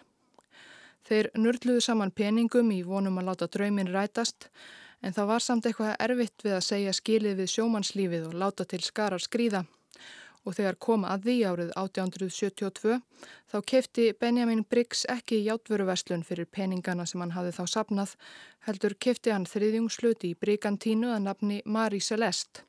Þeir 1.04 1.34
nördluðu 1.36 1.84
saman 1.84 2.16
peningum 2.16 2.72
í 2.72 2.84
vonum 2.88 3.20
að 3.20 3.34
láta 3.34 3.52
draumin 3.52 3.92
rætast 3.92 4.50
en 5.06 5.14
það 5.14 5.30
var 5.30 5.44
samt 5.46 5.68
eitthvað 5.70 5.96
erfitt 6.02 6.46
við 6.46 6.58
að 6.58 6.68
segja 6.68 6.94
skilið 6.98 7.42
við 7.42 7.52
sjómannslífið 7.54 8.28
og 8.32 8.38
láta 8.42 8.66
til 8.66 8.82
skarar 8.82 9.22
skrýða. 9.22 9.66
Og 10.46 10.54
þegar 10.58 10.78
kom 10.82 11.06
að 11.10 11.24
því 11.26 11.36
árið 11.50 11.72
1872 11.74 13.00
þá 13.50 13.58
kefti 13.72 14.12
Benjamin 14.22 14.66
Briggs 14.70 15.06
ekki 15.10 15.42
játveruverslun 15.46 16.26
fyrir 16.26 16.46
peningana 16.46 17.08
sem 17.10 17.22
hann 17.22 17.34
hafði 17.34 17.56
þá 17.58 17.64
sapnað, 17.74 18.14
heldur 18.68 18.94
kefti 19.02 19.34
hann 19.34 19.50
þriðjungsluti 19.50 20.34
í 20.34 20.38
Brigantínu 20.38 21.16
að 21.16 21.26
nafni 21.26 21.62
Marie 21.66 22.02
Celeste. 22.02 22.66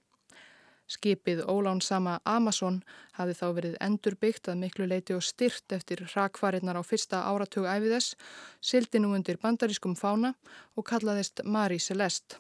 Skipið 0.87 1.40
ólánsama 1.50 2.21
Amazon 2.25 2.81
hafi 3.19 3.35
þá 3.35 3.47
verið 3.57 3.76
endurbyggt 3.83 4.50
að 4.52 4.61
miklu 4.61 4.87
leiti 4.87 5.16
og 5.16 5.25
styrt 5.26 5.73
eftir 5.75 6.05
rakvarinnar 6.14 6.78
á 6.78 6.83
fyrsta 6.87 7.25
áratug 7.26 7.66
æfiðess, 7.66 8.14
sildi 8.62 9.02
nú 9.02 9.11
undir 9.16 9.40
bandarískum 9.43 9.97
fána 9.99 10.37
og 10.76 10.87
kallaðist 10.87 11.43
Marie 11.45 11.83
Celeste. 11.83 12.38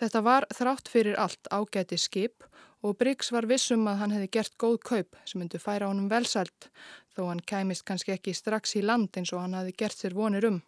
Þetta 0.00 0.20
var 0.24 0.44
þrátt 0.52 0.88
fyrir 0.92 1.16
allt 1.20 1.48
ágæti 1.48 1.96
skip 2.00 2.44
og 2.84 2.96
Briggs 3.00 3.30
var 3.32 3.48
vissum 3.48 3.86
að 3.88 4.00
hann 4.02 4.14
hefði 4.14 4.30
gert 4.36 4.56
góð 4.60 4.78
kaup 4.84 5.16
sem 5.24 5.40
myndi 5.40 5.60
færa 5.60 5.88
honum 5.88 6.08
velsælt 6.12 6.68
þó 7.16 7.28
hann 7.30 7.40
kæmist 7.40 7.84
kannski 7.88 8.12
ekki 8.12 8.34
strax 8.36 8.76
í 8.76 8.84
land 8.84 9.16
eins 9.16 9.32
og 9.32 9.40
hann 9.44 9.56
hefði 9.56 9.76
gert 9.84 10.00
sér 10.00 10.16
vonir 10.16 10.48
um. 10.48 10.62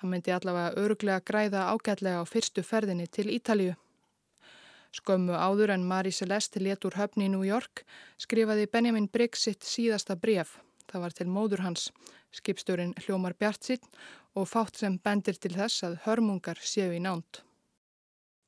Hann 0.00 0.12
myndi 0.12 0.32
allavega 0.32 0.80
öruglega 0.80 1.20
græða 1.20 1.68
ágætlega 1.72 2.20
á 2.20 2.24
fyrstu 2.28 2.64
ferðinni 2.64 3.06
til 3.08 3.28
Ítalju. 3.32 3.76
Skömmu 4.94 5.34
áður 5.34 5.72
en 5.74 5.86
Marie 5.90 6.14
Celeste 6.14 6.60
létt 6.62 6.84
úr 6.86 6.94
höfni 6.94 7.26
í 7.26 7.30
New 7.32 7.42
York 7.42 7.82
skrifaði 8.22 8.68
Benjamin 8.70 9.08
Briggs 9.10 9.42
sitt 9.48 9.66
síðasta 9.66 10.14
bref. 10.14 10.60
Það 10.86 11.02
var 11.02 11.16
til 11.18 11.26
móður 11.26 11.64
hans, 11.64 11.88
skipstjórin 12.30 12.92
Hljómar 13.02 13.34
Bjartsitt 13.34 13.88
og 14.38 14.46
fátt 14.50 14.78
sem 14.78 15.00
bendir 15.02 15.40
til 15.40 15.50
þess 15.56 15.82
að 15.88 15.98
hörmungar 16.04 16.60
séu 16.62 16.92
í 16.94 17.00
nánt. 17.02 17.42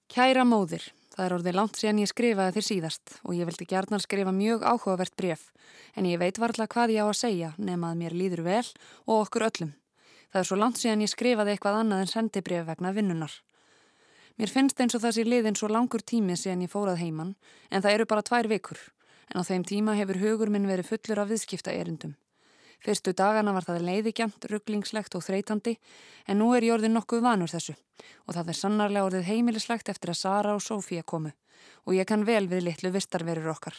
Kæra 0.06 0.44
móðir, 0.46 0.84
það 1.16 1.24
er 1.24 1.34
orðið 1.34 1.58
langt 1.58 1.80
síðan 1.80 2.02
ég 2.04 2.12
skrifaði 2.12 2.54
þér 2.54 2.66
síðast 2.68 3.16
og 3.24 3.34
ég 3.34 3.50
vildi 3.50 3.66
gerðnar 3.66 4.04
skrifa 4.04 4.34
mjög 4.36 4.62
áhugavert 4.62 5.16
bref 5.18 5.48
en 5.98 6.06
ég 6.06 6.22
veit 6.22 6.38
varðla 6.38 6.68
hvað 6.70 6.94
ég 6.94 7.02
á 7.02 7.10
að 7.10 7.18
segja 7.24 7.50
nema 7.58 7.90
að 7.90 8.04
mér 8.04 8.14
líður 8.14 8.44
vel 8.46 8.62
og 9.08 9.24
okkur 9.24 9.48
öllum. 9.48 9.74
Það 10.30 10.40
er 10.44 10.46
svo 10.46 10.60
langt 10.62 10.78
síðan 10.78 11.02
ég 11.02 11.10
skrifaði 11.10 11.56
eitthvað 11.56 11.80
annað 11.80 12.04
en 12.04 12.14
sendi 12.14 12.46
bref 12.46 12.70
vegna 12.70 12.94
vinnunar. 12.94 13.34
Mér 14.36 14.52
finnst 14.52 14.80
eins 14.80 14.94
og 14.96 15.00
það 15.00 15.16
sé 15.16 15.24
liðin 15.24 15.56
svo 15.56 15.70
langur 15.72 16.02
tími 16.04 16.36
síðan 16.36 16.66
ég 16.66 16.72
fórað 16.72 17.00
heimann 17.00 17.34
en 17.70 17.80
það 17.80 17.94
eru 17.94 18.06
bara 18.10 18.24
tvær 18.26 18.48
vikur 18.52 18.80
en 19.32 19.40
á 19.40 19.48
þeim 19.48 19.64
tíma 19.64 19.96
hefur 19.96 20.20
hugur 20.20 20.52
minn 20.52 20.68
verið 20.68 20.90
fullur 20.90 21.22
af 21.22 21.30
viðskipta 21.30 21.72
erindum. 21.72 22.12
Fyrstu 22.84 23.14
dagana 23.16 23.54
var 23.56 23.64
það 23.64 23.86
leiðigjant, 23.88 24.44
rugglingslegt 24.52 25.16
og 25.16 25.24
þreytandi 25.24 25.78
en 26.28 26.38
nú 26.38 26.52
er 26.54 26.66
ég 26.66 26.76
orðið 26.76 26.92
nokkuð 26.92 27.24
vanur 27.24 27.50
þessu 27.50 27.74
og 28.26 28.36
það 28.36 28.52
er 28.52 28.58
sannarlega 28.60 29.08
orðið 29.08 29.28
heimilislegt 29.30 29.88
eftir 29.88 30.12
að 30.12 30.20
Sara 30.20 30.54
og 30.54 30.62
Sofía 30.62 31.02
komu 31.02 31.32
og 31.88 31.96
ég 31.96 32.06
kann 32.06 32.26
vel 32.28 32.44
við 32.50 32.68
litlu 32.68 32.92
vistarverur 32.92 33.54
okkar. 33.56 33.74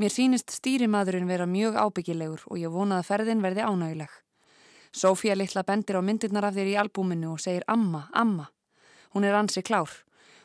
Mér 0.00 0.10
sínist 0.10 0.50
stýrimadurinn 0.56 1.28
vera 1.28 1.44
mjög 1.44 1.76
ábyggilegur 1.76 2.48
og 2.48 2.56
ég 2.56 2.72
vona 2.72 3.02
að 3.02 3.10
ferðin 3.10 3.44
verði 3.44 3.68
ánægileg. 3.68 4.08
Sofía 4.92 5.36
litla 5.36 5.62
bendir 5.68 6.00
á 6.00 6.02
myndirnar 6.02 6.48
af 6.48 6.56
þér 6.56 6.72
í 6.72 6.78
albúminu 6.80 7.34
og 7.34 7.44
segir 7.44 7.68
amma, 7.68 8.06
amma. 8.16 8.48
Hún 9.12 9.24
er 9.24 9.36
ansi 9.36 9.62
klár. 9.62 9.90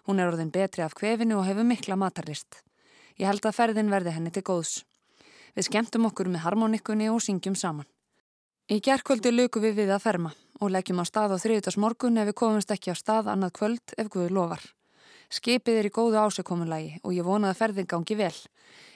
Hún 0.07 0.19
er 0.19 0.31
orðin 0.31 0.51
betri 0.51 0.83
af 0.83 0.95
kvefinu 0.95 1.39
og 1.39 1.47
hefur 1.47 1.67
mikla 1.67 1.95
matarlist. 1.99 2.61
Ég 3.19 3.27
held 3.27 3.45
að 3.45 3.55
ferðin 3.57 3.91
verði 3.91 4.13
henni 4.15 4.31
til 4.31 4.43
góðs. 4.43 4.83
Við 5.55 5.69
skemmtum 5.69 6.05
okkur 6.11 6.29
með 6.29 6.43
harmonikunni 6.45 7.07
og 7.09 7.23
syngjum 7.23 7.55
saman. 7.55 7.87
Í 8.67 8.81
gerðkvöldi 8.83 9.31
luku 9.31 9.61
við 9.63 9.79
við 9.79 9.93
að 9.95 10.03
ferma 10.03 10.33
og 10.59 10.71
leggjum 10.73 10.99
á 10.99 11.05
stað 11.07 11.33
á 11.33 11.37
þriðutags 11.39 11.77
morgun 11.79 12.19
ef 12.19 12.27
við 12.27 12.35
komumst 12.41 12.73
ekki 12.73 12.91
á 12.91 12.95
stað 12.99 13.29
annað 13.31 13.55
kvöld 13.59 13.93
ef 13.95 14.09
Guður 14.11 14.35
lofar. 14.37 14.63
Skipið 15.31 15.79
er 15.79 15.87
í 15.87 15.93
góðu 15.93 16.19
ásökomunlægi 16.19 16.99
og 17.03 17.15
ég 17.15 17.27
vonaði 17.27 17.53
að 17.55 17.61
ferðin 17.61 17.89
gangi 17.91 18.15
vel, 18.19 18.35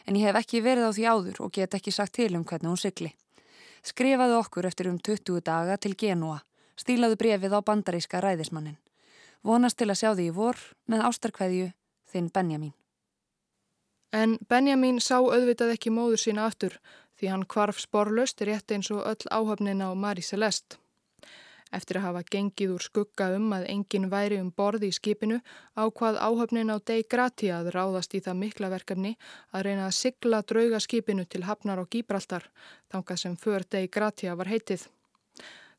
en 0.07 0.19
ég 0.19 0.27
hef 0.27 0.39
ekki 0.41 0.61
verið 0.63 0.87
á 0.87 0.91
því 0.95 1.07
áður 1.07 1.41
og 1.45 1.51
get 1.55 1.75
ekki 1.75 1.91
sagt 1.91 2.15
til 2.19 2.29
um 2.35 2.43
hvernig 2.43 2.71
hún 2.71 2.79
sykli. 2.79 3.11
Skrifaðu 3.83 4.37
okkur 4.39 4.67
eftir 4.67 4.91
um 4.91 4.99
20 4.99 5.41
daga 5.43 5.77
til 5.77 5.95
Genua, 5.95 6.39
stílaðu 6.75 7.19
brefið 7.19 7.55
á 7.55 7.59
bandaríska 7.63 8.21
ræðismannin. 8.23 8.79
Vonast 9.43 9.79
til 9.79 9.89
að 9.89 10.00
sjá 10.01 10.12
því 10.13 10.27
í 10.29 10.36
vor 10.36 10.60
með 10.86 11.05
ástarkveðju 11.10 11.71
þinn 12.12 12.29
Benjamin. 12.33 12.74
En 14.12 14.36
Benjamin 14.50 15.00
sá 15.00 15.17
auðvitað 15.17 15.74
ekki 15.77 15.93
móður 15.95 16.19
sína 16.19 16.45
aftur 16.45 16.77
því 17.17 17.31
hann 17.31 17.48
kvarf 17.48 17.79
sporlaust 17.79 18.41
rétt 18.43 18.74
eins 18.75 18.91
og 18.91 19.05
öll 19.07 19.29
áhöfnin 19.31 19.81
á 19.81 19.89
Marie 19.95 20.25
Celeste. 20.25 20.77
Eftir 21.71 22.01
að 22.01 22.05
hafa 22.10 22.21
gengið 22.27 22.74
úr 22.75 22.83
skugga 22.83 23.29
um 23.38 23.53
að 23.55 23.69
enginn 23.71 24.10
væri 24.12 24.41
um 24.43 24.50
borði 24.51 24.89
í 24.91 24.95
skipinu 24.98 25.38
ákvað 25.79 26.19
áhöfnin 26.19 26.74
á 26.74 26.77
Dei 26.83 27.05
Gratia 27.07 27.62
að 27.62 27.71
ráðast 27.77 28.15
í 28.17 28.19
það 28.25 28.41
mikla 28.41 28.71
verkefni 28.74 29.13
að 29.55 29.63
reyna 29.69 29.86
að 29.88 30.00
sigla 30.01 30.41
drauga 30.43 30.81
skipinu 30.83 31.24
til 31.25 31.45
Hafnar 31.48 31.79
og 31.79 31.88
Gíbraltar, 31.93 32.50
þangað 32.91 33.24
sem 33.24 33.38
för 33.39 33.63
Dei 33.63 33.88
Gratia 33.88 34.36
var 34.36 34.51
heitið. 34.51 34.89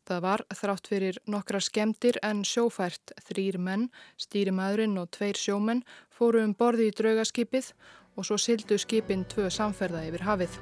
Það 0.09 0.23
var 0.25 0.43
þrátt 0.51 0.89
fyrir 0.91 1.19
nokkra 1.31 1.61
skemdir 1.63 2.19
en 2.27 2.43
sjófært 2.43 3.15
þrýr 3.29 3.59
menn, 3.63 3.89
stýrimaðurinn 4.19 4.99
og 4.99 5.13
tveir 5.15 5.39
sjómenn 5.39 5.85
fóru 6.11 6.43
um 6.43 6.55
borði 6.59 6.89
í 6.91 6.95
draugaskipið 6.99 7.73
og 8.17 8.27
svo 8.27 8.39
sildu 8.41 8.79
skipin 8.83 9.23
tvö 9.31 9.49
samferða 9.51 10.03
yfir 10.09 10.27
hafið. 10.27 10.59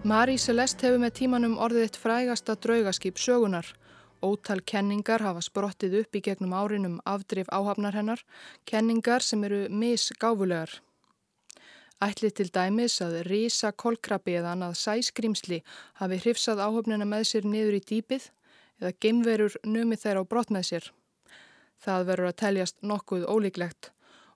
Marie 0.00 0.40
Celeste 0.40 0.86
hefur 0.88 1.02
með 1.02 1.16
tímanum 1.18 1.58
orðið 1.60 1.86
eitt 1.86 2.00
frægasta 2.00 2.56
draugaskip 2.56 3.20
sögunar. 3.20 3.66
Ótal 4.24 4.62
kenningar 4.64 5.20
hafa 5.20 5.42
sprottið 5.44 5.98
upp 6.00 6.16
í 6.16 6.22
gegnum 6.24 6.54
árinum 6.56 6.98
afdrif 7.04 7.48
áhafnar 7.52 7.96
hennar, 7.96 8.22
kenningar 8.64 9.20
sem 9.20 9.44
eru 9.44 9.66
misgáfulegar. 9.68 10.80
Ætli 12.00 12.30
til 12.32 12.48
dæmis 12.48 12.94
að 13.04 13.18
rísa 13.26 13.70
kolkrabi 13.76 14.38
eða 14.40 14.54
annað 14.54 14.78
sæskrimsli 14.80 15.58
hafi 16.00 16.16
hrifsað 16.22 16.62
áhöfnina 16.64 17.04
með 17.04 17.26
sér 17.30 17.48
niður 17.52 17.76
í 17.76 17.80
dýpið 17.90 18.28
eða 18.80 18.92
gemverur 19.04 19.56
numið 19.68 20.04
þeirra 20.04 20.22
á 20.24 20.30
brott 20.30 20.52
með 20.56 20.64
sér. 20.70 20.86
Það 21.84 22.06
verður 22.10 22.30
að 22.30 22.38
teljast 22.44 22.78
nokkuð 22.80 23.26
ólíklegt 23.28 23.90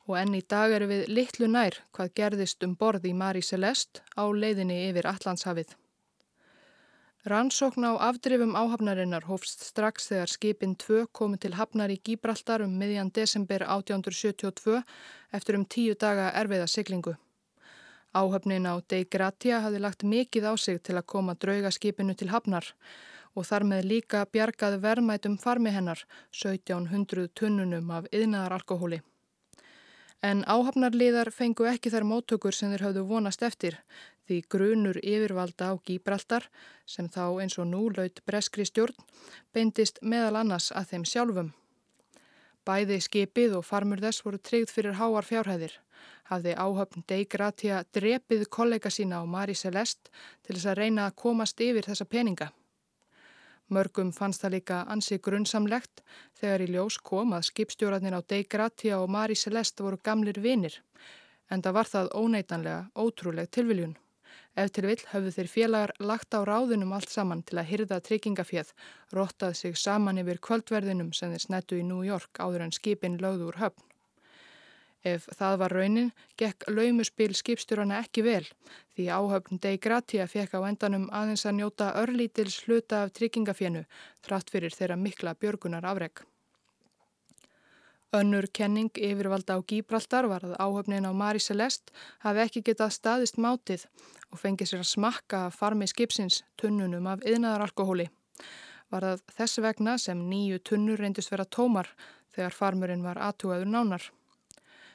og 0.04 0.18
enn 0.20 0.36
í 0.36 0.42
dag 0.54 0.74
eru 0.76 0.90
við 0.90 1.08
litlu 1.08 1.48
nær 1.48 1.80
hvað 1.96 2.12
gerðist 2.20 2.68
um 2.68 2.76
borð 2.76 3.08
í 3.08 3.14
Marie 3.16 3.48
Celeste 3.48 4.04
á 4.12 4.24
leiðinni 4.28 4.82
yfir 4.90 5.08
Allandshafið. 5.08 5.72
Rannsókn 7.24 7.88
á 7.88 7.92
afdrifum 8.10 8.52
áhafnarinnar 8.52 9.24
hófst 9.24 9.64
strax 9.64 10.10
þegar 10.10 10.28
skipin 10.28 10.74
2 10.76 11.06
komu 11.16 11.40
til 11.40 11.56
hafnar 11.56 11.88
í 11.88 11.96
Gíbraltar 11.96 12.60
um 12.60 12.76
miðjan 12.76 13.08
desember 13.16 13.64
1872 13.64 14.82
eftir 15.32 15.56
um 15.56 15.64
tíu 15.64 15.96
daga 15.96 16.28
erfiða 16.36 16.68
siglingu. 16.68 17.16
Áhöfnin 18.14 18.68
á 18.70 18.78
Dei 18.86 19.02
Gratia 19.10 19.58
hafði 19.64 19.80
lagt 19.82 20.04
mikið 20.06 20.44
á 20.46 20.54
sig 20.54 20.78
til 20.86 20.94
að 20.94 21.08
koma 21.12 21.34
draugaskipinu 21.34 22.14
til 22.14 22.28
hafnar 22.30 22.68
og 23.34 23.48
þar 23.48 23.64
með 23.70 23.88
líka 23.90 24.20
bjargað 24.30 24.76
verðmætum 24.84 25.34
farmi 25.42 25.72
hennar 25.74 26.04
1700 26.30 27.32
tunnunum 27.34 27.90
af 27.90 28.06
yðnaðaralkohóli. 28.14 29.00
En 30.22 30.44
áhafnarliðar 30.46 31.32
fengu 31.34 31.66
ekki 31.68 31.90
þær 31.90 32.06
móttökur 32.12 32.54
sem 32.54 32.70
þeir 32.70 32.86
hafðu 32.86 33.02
vonast 33.10 33.42
eftir 33.42 33.80
því 34.28 34.38
grunur 34.54 35.00
yfirvalda 35.02 35.68
á 35.68 35.82
Gíbraltar 35.82 36.46
sem 36.86 37.10
þá 37.10 37.42
eins 37.42 37.58
og 37.58 37.66
nú 37.72 37.82
laut 37.96 38.22
breskri 38.24 38.64
stjórn 38.64 38.94
beindist 39.52 39.98
meðal 40.00 40.38
annars 40.44 40.70
að 40.70 40.94
þeim 40.94 41.04
sjálfum. 41.10 41.52
Bæði 42.64 43.00
skipið 43.04 43.58
og 43.58 43.64
farmur 43.68 44.00
þess 44.00 44.24
voru 44.24 44.38
tryggð 44.40 44.72
fyrir 44.72 44.96
háar 45.00 45.26
fjárhæðir 45.28 45.78
hafði 46.30 46.54
áhöfn 46.56 47.04
Deigratia 47.08 47.82
drepið 47.92 48.46
kollega 48.56 48.90
sína 48.92 49.20
á 49.20 49.24
Marie 49.28 49.58
Celeste 49.58 50.12
til 50.42 50.56
þess 50.56 50.70
að 50.72 50.78
reyna 50.80 51.08
að 51.08 51.16
komast 51.20 51.60
yfir 51.60 51.88
þessa 51.88 52.06
peninga. 52.08 52.50
Mörgum 53.72 54.12
fannst 54.12 54.44
það 54.44 54.54
líka 54.56 54.78
ansi 54.92 55.18
grunnsamlegt 55.24 56.02
þegar 56.40 56.64
í 56.64 56.70
ljós 56.72 56.98
kom 57.00 57.32
að 57.36 57.48
skipstjóratnir 57.50 58.16
á 58.16 58.20
Deigratia 58.20 59.00
og 59.00 59.12
Marie 59.12 59.40
Celeste 59.40 59.84
voru 59.84 60.00
gamlir 60.04 60.40
vinir 60.40 60.80
en 61.50 61.62
það 61.64 61.76
var 61.78 61.90
það 61.92 62.12
óneitanlega 62.20 62.80
ótrúleg 62.96 63.50
tilviljun. 63.52 63.96
Ef 64.54 64.70
til 64.70 64.84
vill 64.86 65.00
höfðu 65.10 65.32
þeir 65.34 65.48
félagar 65.50 65.92
lagt 65.98 66.34
á 66.38 66.40
ráðunum 66.46 66.92
allt 66.94 67.10
saman 67.10 67.42
til 67.42 67.58
að 67.58 67.70
hyrða 67.72 67.96
tryggingafjöð, 68.06 68.68
rottað 69.16 69.56
sig 69.58 69.78
saman 69.78 70.20
yfir 70.22 70.38
kvöldverðinum 70.46 71.10
sem 71.12 71.32
þeir 71.34 71.42
snettu 71.42 71.80
í 71.80 71.86
New 71.88 72.04
York 72.06 72.38
áður 72.38 72.68
en 72.68 72.74
skipin 72.76 73.18
lögðu 73.18 73.50
úr 73.50 73.58
höfn. 73.64 73.88
Ef 75.04 75.26
það 75.36 75.58
var 75.60 75.74
raunin, 75.76 76.12
gekk 76.40 76.64
laumuspil 76.70 77.34
skipstjórana 77.36 77.98
ekki 78.00 78.22
vel 78.24 78.46
því 78.94 79.08
áhöfn 79.12 79.60
Dei 79.60 79.76
Gratia 79.76 80.24
fekk 80.30 80.54
á 80.56 80.60
endanum 80.70 81.10
aðeins 81.12 81.44
að 81.44 81.58
njóta 81.58 81.90
örlítils 82.00 82.62
hluta 82.64 83.02
af 83.04 83.12
tryggingafjönu 83.18 83.82
þrátt 84.24 84.54
fyrir 84.54 84.72
þeirra 84.72 84.96
mikla 84.96 85.34
björgunar 85.34 85.84
afreg. 85.90 86.22
Önnur 88.14 88.46
kenning 88.54 88.92
yfirvalda 88.94 89.56
á 89.58 89.66
Gíbraltar 89.66 90.28
var 90.30 90.44
að 90.46 90.52
áhöfnin 90.62 91.02
á 91.02 91.10
Mari 91.10 91.40
Celeste 91.42 91.90
hafi 92.22 92.44
ekki 92.44 92.60
getað 92.68 92.92
staðist 92.94 93.40
mátið 93.42 93.88
og 94.30 94.38
fengið 94.38 94.70
sér 94.70 94.84
að 94.84 94.90
smakka 94.92 95.40
farmi 95.50 95.88
skipsins 95.90 96.44
tunnunum 96.60 97.08
af 97.10 97.26
yðnaðaralkohóli. 97.26 98.06
Var 98.94 99.08
það 99.08 99.24
þess 99.40 99.62
vegna 99.66 99.96
sem 99.98 100.22
nýju 100.30 100.62
tunnur 100.62 101.02
reyndist 101.02 101.34
vera 101.34 101.48
tómar 101.58 101.90
þegar 102.36 102.54
farmurinn 102.60 103.02
var 103.02 103.18
aðtúaður 103.18 103.74
nánar. 103.74 104.06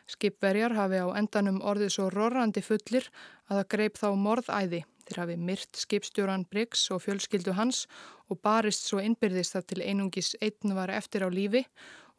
Skipverjar 0.07 0.79
hafi 0.79 1.03
á 1.03 1.07
endanum 1.19 1.59
orðið 1.59 1.95
svo 1.97 2.07
rorrandi 2.13 2.63
fullir 2.63 3.11
að 3.49 3.57
það 3.59 3.71
greip 3.75 3.99
þá 3.99 4.09
morðæði. 4.15 4.85
Þeir 5.09 5.23
hafi 5.25 5.39
myrt 5.43 5.75
skipstjóran 5.75 6.47
Briggs 6.47 6.87
og 6.95 7.03
fjölskyldu 7.03 7.57
hans 7.57 7.83
og 8.31 8.39
barist 8.39 8.87
svo 8.87 9.03
innbyrðist 9.03 9.57
þar 9.57 9.67
til 9.67 9.83
einungis 9.83 10.37
einn 10.39 10.77
var 10.77 10.93
eftir 10.93 11.25
á 11.25 11.29
lífi 11.33 11.65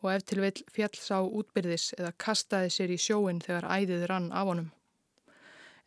og 0.00 0.12
ef 0.14 0.24
til 0.24 0.40
vill 0.44 0.62
fjall 0.72 0.96
sá 0.96 1.18
útbyrðis 1.20 1.90
eða 1.98 2.12
kastaði 2.24 2.70
sér 2.74 2.92
í 2.94 2.98
sjóin 3.00 3.40
þegar 3.44 3.68
æðið 3.68 4.06
rann 4.10 4.30
af 4.32 4.48
honum. 4.50 4.70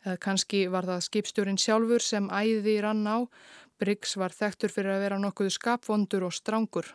Eða 0.04 0.20
kannski 0.20 0.66
var 0.70 0.86
það 0.86 1.06
skipstjórin 1.08 1.60
sjálfur 1.60 2.04
sem 2.04 2.28
æði 2.28 2.76
rann 2.84 3.06
á, 3.08 3.24
Briggs 3.80 4.14
var 4.20 4.34
þekktur 4.36 4.70
fyrir 4.70 4.94
að 4.94 5.02
vera 5.06 5.18
nokkuð 5.18 5.50
skapvondur 5.56 6.28
og 6.28 6.34
strángur. 6.36 6.92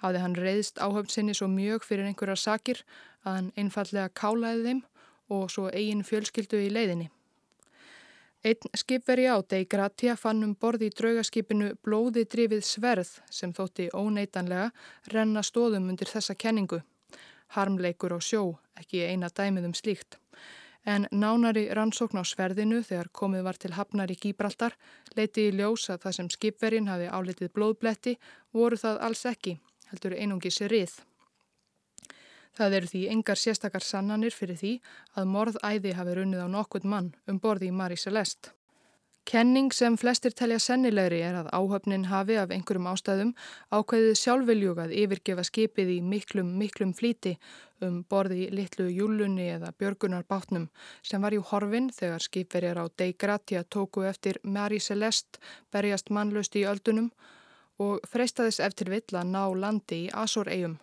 Hafði 0.00 0.22
hann 0.24 0.34
reyðst 0.38 0.80
áhöfn 0.80 1.12
sinni 1.12 1.36
svo 1.36 1.46
mjög 1.52 1.84
fyrir 1.86 2.08
einhverjar 2.08 2.40
sakir 2.40 2.82
að 3.22 3.36
hann 3.36 3.52
einfallega 3.60 4.10
kálaði 4.16 4.64
þeim 4.66 4.82
og 5.30 5.50
svo 5.52 5.68
eigin 5.70 6.02
fjölskyldu 6.06 6.58
í 6.64 6.72
leiðinni. 6.72 7.10
Einn 8.40 8.72
skipveri 8.72 9.26
á 9.28 9.36
deg 9.44 9.66
Gratia 9.68 10.14
fann 10.16 10.40
um 10.46 10.54
borði 10.56 10.88
í 10.88 10.94
draugaskipinu 10.96 11.74
blóði 11.84 12.22
drifið 12.24 12.62
sverð 12.64 13.10
sem 13.28 13.52
þótti 13.52 13.90
óneitanlega 13.92 14.70
renna 15.12 15.42
stóðum 15.44 15.90
undir 15.92 16.08
þessa 16.08 16.34
kenningu. 16.40 16.78
Harmleikur 17.52 18.14
á 18.16 18.20
sjó, 18.24 18.56
ekki 18.80 19.02
eina 19.04 19.28
dæmið 19.28 19.68
um 19.68 19.76
slíkt. 19.76 20.16
En 20.88 21.04
nánari 21.12 21.66
rannsókn 21.68 22.22
á 22.22 22.24
sverðinu 22.24 22.80
þegar 22.80 23.12
komið 23.12 23.44
var 23.44 23.60
til 23.60 23.74
hafnar 23.76 24.08
í 24.08 24.16
Gíbraltar 24.16 24.78
leiti 25.18 25.50
í 25.50 25.52
ljós 25.58 25.90
að 25.92 26.06
það 26.06 26.16
sem 26.16 26.32
skipverin 26.32 26.88
hafi 26.88 27.12
álitið 27.12 27.52
blóðbletti 27.52 28.16
voru 28.56 28.80
það 28.80 29.04
alls 29.04 29.26
ekki, 29.28 29.58
heldur 29.92 30.16
einungis 30.16 30.62
rið. 30.64 30.96
Það 32.58 32.78
eru 32.78 32.90
því 32.92 33.02
engar 33.14 33.38
sérstakar 33.38 33.84
sannanir 33.86 34.34
fyrir 34.34 34.58
því 34.58 34.72
að 35.16 35.28
morðæði 35.34 35.92
hafi 35.98 36.16
runnið 36.18 36.46
á 36.46 36.48
nokkund 36.50 36.88
mann 36.88 37.12
um 37.30 37.38
borði 37.38 37.70
í 37.70 37.76
Marie 37.76 38.00
Celeste. 38.00 38.54
Kenning 39.30 39.68
sem 39.70 39.94
flestir 40.00 40.32
telja 40.34 40.56
sennilegri 40.58 41.20
er 41.22 41.36
að 41.38 41.50
áhöfnin 41.54 42.08
hafi 42.10 42.38
af 42.40 42.50
einhverjum 42.50 42.88
ástæðum 42.90 43.28
ákveðið 43.70 44.16
sjálfveljúgað 44.18 44.94
yfirgefa 45.02 45.44
skipið 45.46 45.92
í 45.94 45.98
miklum, 46.02 46.50
miklum 46.58 46.94
flíti 46.96 47.36
um 47.84 48.00
borði 48.10 48.46
í 48.46 48.50
litlu 48.58 48.88
júlunni 48.90 49.46
eða 49.52 49.70
björgunarbátnum 49.78 50.66
sem 51.06 51.22
var 51.22 51.36
í 51.36 51.42
horfin 51.52 51.92
þegar 51.94 52.26
skipverjar 52.26 52.82
á 52.82 52.84
Dei 52.90 53.12
Gratia 53.12 53.62
tóku 53.62 54.02
eftir 54.08 54.40
Marie 54.42 54.82
Celeste 54.82 55.38
berjast 55.70 56.10
mannlust 56.10 56.56
í 56.56 56.66
öldunum 56.66 57.12
og 57.78 58.02
freistaðis 58.10 58.58
eftir 58.60 58.90
vill 58.90 59.06
að 59.14 59.30
ná 59.30 59.44
landi 59.54 60.06
í 60.08 60.14
Azor-eigum. 60.24 60.80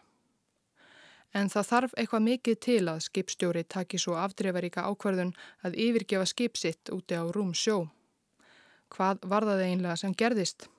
En 1.33 1.51
það 1.51 1.67
þarf 1.71 1.97
eitthvað 1.97 2.25
mikið 2.27 2.57
til 2.63 2.83
að 2.87 3.03
skipstjóri 3.07 3.63
taki 3.67 3.99
svo 3.99 4.15
afdreifaríka 4.19 4.85
ákvarðun 4.87 5.35
að 5.67 5.77
yfirgefa 5.87 6.25
skipsitt 6.25 6.91
úti 6.93 7.19
á 7.19 7.23
rúm 7.27 7.53
sjó. 7.53 7.89
Hvað 8.93 9.27
var 9.27 9.43
það 9.43 9.63
einlega 9.65 9.95
sem 9.99 10.15
gerðist? 10.15 10.69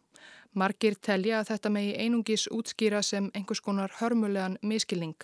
Margir 0.56 0.96
telja 0.96 1.42
að 1.42 1.50
þetta 1.52 1.70
megi 1.70 1.92
einungis 2.00 2.46
útskýra 2.48 3.02
sem 3.04 3.28
einhvers 3.36 3.60
konar 3.60 3.92
hörmulegan 4.00 4.56
miskilning. 4.62 5.16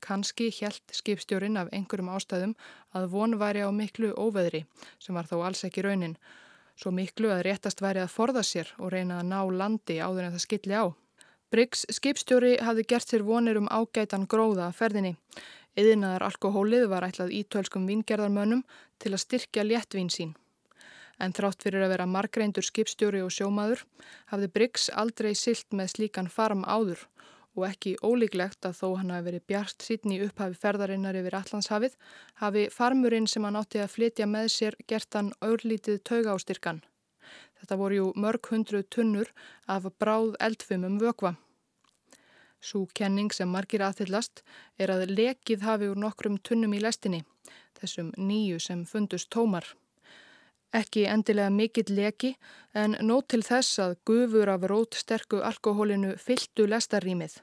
Kanski 0.00 0.48
helt 0.60 0.94
skipstjórin 0.96 1.60
af 1.60 1.68
einhverjum 1.76 2.08
ástæðum 2.14 2.54
að 2.96 3.10
von 3.12 3.36
væri 3.38 3.60
á 3.60 3.70
miklu 3.70 4.14
óveðri 4.16 4.64
sem 4.98 5.14
var 5.14 5.28
þó 5.28 5.44
alls 5.44 5.64
ekki 5.68 5.84
raunin. 5.84 6.16
Svo 6.80 6.90
miklu 6.96 7.28
að 7.28 7.44
réttast 7.50 7.82
væri 7.84 8.00
að 8.00 8.14
forða 8.14 8.42
sér 8.46 8.72
og 8.78 8.94
reyna 8.94 9.20
að 9.20 9.28
ná 9.28 9.40
landi 9.52 10.00
áður 10.00 10.30
en 10.30 10.34
það 10.38 10.44
skilli 10.46 10.80
á. 10.80 10.84
Briggs 11.50 11.80
skipstjóri 11.90 12.52
hafði 12.62 12.84
gert 12.92 13.10
sér 13.10 13.24
vonir 13.26 13.58
um 13.58 13.66
ágætan 13.66 14.28
gróða 14.30 14.68
að 14.68 14.76
ferðinni. 14.78 15.16
Yðinaðar 15.80 16.24
alkohólið 16.28 16.84
var 16.92 17.06
ætlað 17.08 17.32
ítölskum 17.40 17.88
vingerðarmönnum 17.90 18.62
til 19.02 19.10
að 19.10 19.22
styrkja 19.24 19.64
léttvín 19.66 20.12
sín. 20.14 20.36
En 21.18 21.34
þrátt 21.34 21.66
fyrir 21.66 21.82
að 21.84 21.92
vera 21.96 22.06
margreindur 22.06 22.64
skipstjóri 22.64 23.22
og 23.24 23.32
sjómaður 23.34 23.82
hafði 24.30 24.50
Briggs 24.54 24.86
aldrei 25.02 25.32
silt 25.34 25.74
með 25.74 25.90
slíkan 25.96 26.30
farm 26.30 26.62
áður 26.64 27.02
og 27.58 27.66
ekki 27.66 27.96
ólíklegt 28.06 28.68
að 28.68 28.78
þó 28.78 28.86
hann 29.00 29.10
hafi 29.10 29.26
verið 29.26 29.46
bjart 29.50 29.86
sítn 29.88 30.14
í 30.14 30.20
upphafi 30.28 30.58
ferðarinnar 30.62 31.18
yfir 31.18 31.38
Allandshafið 31.40 31.98
hafi 32.44 32.68
farmurinn 32.70 33.26
sem 33.26 33.44
hann 33.46 33.58
átti 33.58 33.82
að 33.82 33.94
flytja 33.96 34.30
með 34.30 34.52
sér 34.54 34.78
gert 34.86 35.18
hann 35.18 35.34
örlítið 35.42 35.98
tauga 36.06 36.38
ástyrkan. 36.38 36.84
Þetta 37.60 37.76
voru 37.76 37.98
jú 37.98 38.06
mörg 38.16 38.48
hundru 38.50 38.82
tunnur 38.82 39.30
af 39.68 39.86
bráð 40.00 40.34
eldfumum 40.40 40.98
vökva. 41.00 41.34
Sú 42.60 42.86
kenning 42.94 43.32
sem 43.32 43.48
margir 43.48 43.84
aðhyllast 43.84 44.42
er 44.78 44.92
að 44.92 45.12
lekið 45.12 45.62
hafi 45.64 45.88
úr 45.92 46.00
nokkrum 46.00 46.38
tunnum 46.44 46.74
í 46.76 46.80
lestinni, 46.80 47.22
þessum 47.80 48.10
nýju 48.16 48.60
sem 48.60 48.84
fundust 48.84 49.30
tómar. 49.32 49.64
Ekki 50.72 51.06
endilega 51.10 51.50
mikill 51.50 51.88
leki 51.96 52.34
en 52.74 52.94
nót 53.02 53.30
til 53.32 53.42
þess 53.42 53.80
að 53.82 53.96
gufur 54.06 54.52
af 54.52 54.66
rótsterku 54.70 55.40
alkohólinu 55.42 56.12
fylltu 56.20 56.68
lestarrýmið 56.70 57.40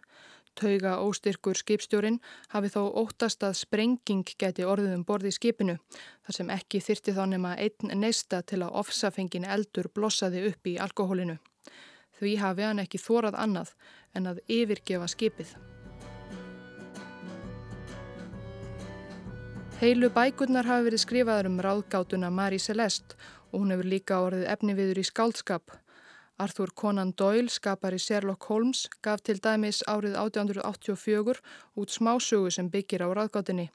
Tauga 0.57 0.95
óstyrkur 1.05 1.57
skipstjórin 1.59 2.17
hafi 2.49 2.71
þó 2.73 2.79
óttast 3.03 3.43
að 3.45 3.59
sprenging 3.59 4.25
geti 4.41 4.65
orðið 4.65 4.95
um 4.95 5.03
borði 5.05 5.31
skipinu 5.35 5.77
þar 5.93 6.37
sem 6.39 6.49
ekki 6.55 6.81
þyrti 6.81 7.13
þá 7.13 7.23
nema 7.33 7.53
einn 7.61 7.93
neista 8.01 8.41
til 8.41 8.63
að 8.65 8.73
ofsafengin 8.81 9.45
eldur 9.45 9.91
blossaði 9.93 10.47
upp 10.49 10.67
í 10.67 10.77
alkohólinu. 10.81 11.37
Því 12.17 12.35
hafi 12.41 12.65
hann 12.65 12.81
ekki 12.81 13.01
þórað 13.01 13.37
annað 13.37 13.73
en 14.17 14.31
að 14.33 14.41
yfirgefa 14.49 15.09
skipið. 15.13 15.53
Heilu 19.77 20.09
bækurnar 20.09 20.65
hafi 20.65 20.87
verið 20.87 21.03
skrifaður 21.03 21.51
um 21.51 21.59
ráðgátuna 21.61 22.31
Marie 22.33 22.57
Celeste 22.57 23.13
og 23.51 23.61
hún 23.61 23.75
hefur 23.75 23.91
líka 23.91 24.23
orðið 24.25 24.47
efni 24.49 24.73
viður 24.73 25.03
í 25.03 25.05
skáldskap. 25.05 25.69
Arthur 26.37 26.69
Conan 26.75 27.13
Doyle, 27.17 27.49
skapari 27.49 27.97
Sherlock 27.99 28.43
Holmes, 28.49 28.87
gaf 29.01 29.23
til 29.25 29.39
dæmis 29.41 29.81
árið 29.89 30.17
1884 30.21 31.41
út 31.75 31.89
smásögu 31.89 32.51
sem 32.53 32.69
byggir 32.69 33.01
á 33.01 33.09
raðgátinni. 33.09 33.69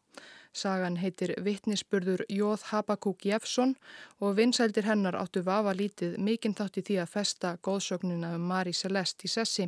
Sagan 0.52 0.98
heitir 1.00 1.32
Vittnisspurður 1.42 2.22
Jóð 2.28 2.68
Habakúk 2.70 3.24
Jefsson 3.26 3.74
og 4.20 4.36
vinsældir 4.36 4.86
hennar 4.86 5.16
áttu 5.18 5.42
vafa 5.42 5.72
lítið 5.74 6.18
mikinn 6.18 6.54
þátt 6.54 6.78
í 6.78 6.84
því 6.86 6.98
að 7.02 7.12
festa 7.16 7.56
góðsögnuna 7.66 8.34
um 8.36 8.44
Marie 8.52 8.76
Celeste 8.76 9.26
í 9.26 9.32
sessi. 9.32 9.66